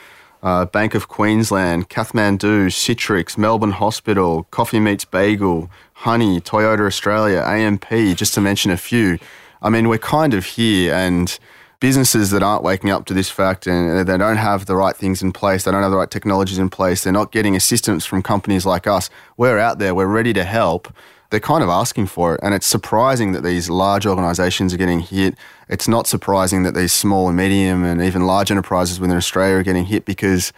uh, 0.43 0.65
Bank 0.65 0.93
of 0.93 1.07
Queensland, 1.07 1.89
Kathmandu, 1.89 2.67
Citrix, 2.67 3.37
Melbourne 3.37 3.71
Hospital, 3.71 4.43
Coffee 4.51 4.79
Meets 4.79 5.05
Bagel, 5.05 5.69
Honey, 5.93 6.39
Toyota 6.39 6.85
Australia, 6.85 7.41
AMP, 7.41 7.89
just 8.15 8.33
to 8.35 8.41
mention 8.41 8.71
a 8.71 8.77
few. 8.77 9.17
I 9.61 9.69
mean, 9.69 9.89
we're 9.89 9.97
kind 9.97 10.33
of 10.35 10.45
here, 10.45 10.93
and 10.93 11.37
businesses 11.79 12.31
that 12.31 12.41
aren't 12.41 12.63
waking 12.63 12.89
up 12.89 13.05
to 13.05 13.13
this 13.13 13.29
fact 13.29 13.67
and 13.67 14.07
they 14.07 14.17
don't 14.17 14.37
have 14.37 14.65
the 14.65 14.75
right 14.75 14.95
things 14.95 15.21
in 15.21 15.31
place, 15.31 15.63
they 15.63 15.71
don't 15.71 15.83
have 15.83 15.91
the 15.91 15.97
right 15.97 16.09
technologies 16.09 16.57
in 16.57 16.69
place, 16.69 17.03
they're 17.03 17.13
not 17.13 17.31
getting 17.31 17.55
assistance 17.55 18.05
from 18.05 18.23
companies 18.23 18.65
like 18.65 18.87
us. 18.87 19.09
We're 19.37 19.59
out 19.59 19.77
there, 19.77 19.93
we're 19.93 20.07
ready 20.07 20.33
to 20.33 20.43
help 20.43 20.91
they're 21.29 21.39
kind 21.39 21.63
of 21.63 21.69
asking 21.69 22.07
for 22.07 22.35
it. 22.35 22.39
And 22.43 22.53
it's 22.53 22.65
surprising 22.65 23.33
that 23.33 23.43
these 23.43 23.69
large 23.69 24.05
organisations 24.05 24.73
are 24.73 24.77
getting 24.77 25.01
hit. 25.01 25.35
It's 25.67 25.87
not 25.87 26.07
surprising 26.07 26.63
that 26.63 26.73
these 26.73 26.93
small 26.93 27.27
and 27.27 27.37
medium 27.37 27.83
and 27.83 28.01
even 28.01 28.25
large 28.25 28.51
enterprises 28.51 28.99
within 28.99 29.17
Australia 29.17 29.57
are 29.57 29.63
getting 29.63 29.85
hit 29.85 30.05
because 30.05 30.53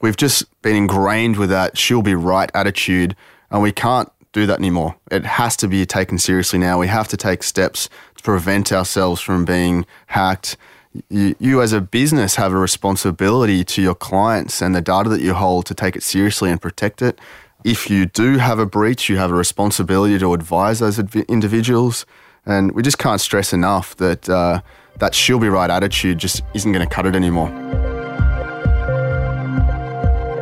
we've 0.00 0.16
just 0.16 0.44
been 0.62 0.76
ingrained 0.76 1.36
with 1.36 1.48
that 1.50 1.78
she'll 1.78 2.02
be 2.02 2.14
right 2.14 2.50
attitude 2.54 3.16
and 3.50 3.62
we 3.62 3.72
can't 3.72 4.10
do 4.32 4.46
that 4.46 4.58
anymore. 4.58 4.96
It 5.10 5.24
has 5.24 5.56
to 5.58 5.68
be 5.68 5.86
taken 5.86 6.18
seriously 6.18 6.58
now. 6.58 6.78
We 6.78 6.88
have 6.88 7.08
to 7.08 7.16
take 7.16 7.42
steps 7.42 7.88
to 8.16 8.22
prevent 8.22 8.72
ourselves 8.72 9.20
from 9.20 9.44
being 9.44 9.86
hacked. 10.06 10.56
You, 11.08 11.34
you, 11.38 11.62
as 11.62 11.72
a 11.72 11.80
business 11.80 12.34
have 12.34 12.52
a 12.52 12.56
responsibility 12.56 13.64
to 13.64 13.82
your 13.82 13.94
clients 13.94 14.60
and 14.60 14.74
the 14.74 14.82
data 14.82 15.08
that 15.10 15.20
you 15.22 15.32
hold 15.34 15.66
to 15.66 15.74
take 15.74 15.96
it 15.96 16.02
seriously 16.02 16.50
and 16.50 16.60
protect 16.60 17.00
it 17.00 17.18
if 17.64 17.88
you 17.88 18.06
do 18.06 18.38
have 18.38 18.58
a 18.58 18.66
breach, 18.66 19.08
you 19.08 19.16
have 19.16 19.30
a 19.30 19.34
responsibility 19.34 20.18
to 20.18 20.34
advise 20.34 20.80
those 20.80 20.98
individuals. 20.98 22.06
And 22.44 22.72
we 22.72 22.82
just 22.82 22.98
can't 22.98 23.20
stress 23.20 23.52
enough 23.52 23.96
that 23.96 24.28
uh, 24.28 24.62
that 24.98 25.14
she'll 25.14 25.38
be 25.38 25.48
right 25.48 25.70
attitude 25.70 26.18
just 26.18 26.42
isn't 26.54 26.72
going 26.72 26.86
to 26.86 26.92
cut 26.92 27.06
it 27.06 27.14
anymore. 27.14 27.48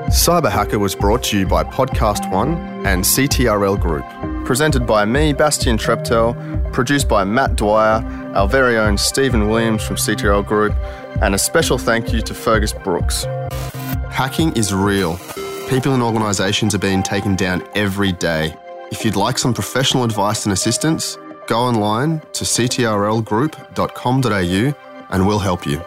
Cyber 0.09 0.51
Hacker 0.51 0.79
was 0.79 0.97
brought 0.97 1.23
to 1.25 1.39
you 1.39 1.47
by 1.47 1.63
Podcast 1.63 2.31
One 2.33 2.55
and 2.85 3.05
CTRL 3.05 3.79
Group. 3.79 4.05
Presented 4.45 4.85
by 4.85 5.05
me, 5.05 5.33
Bastien 5.33 5.79
Treptel, 5.79 6.73
produced 6.73 7.09
by 7.09 7.23
Matt 7.23 7.55
Dwyer, 7.55 8.03
our 8.35 8.49
very 8.49 8.77
own 8.77 8.99
Stephen 8.99 9.49
Williams 9.49 9.85
from 9.85 9.97
CTRL 9.97 10.45
Group, 10.45 10.75
and 11.23 11.35
a 11.35 11.39
special 11.39 11.79
thank 11.79 12.13
you 12.13 12.23
to 12.23 12.35
Fergus 12.35 12.73
Brooks. 12.73 13.25
Hacking 14.11 14.53
is 14.57 14.75
real 14.75 15.17
People 15.71 15.95
and 15.95 16.03
organisations 16.03 16.75
are 16.75 16.81
being 16.81 17.01
taken 17.01 17.37
down 17.37 17.65
every 17.77 18.11
day. 18.11 18.57
If 18.91 19.05
you'd 19.05 19.15
like 19.15 19.39
some 19.39 19.55
professional 19.55 20.03
advice 20.03 20.45
and 20.45 20.53
assistance, 20.53 21.17
go 21.47 21.61
online 21.61 22.19
to 22.33 22.43
ctrlgroup.com.au 22.43 24.75
and 25.11 25.29
we'll 25.29 25.39
help 25.39 25.69
you. 25.69 25.81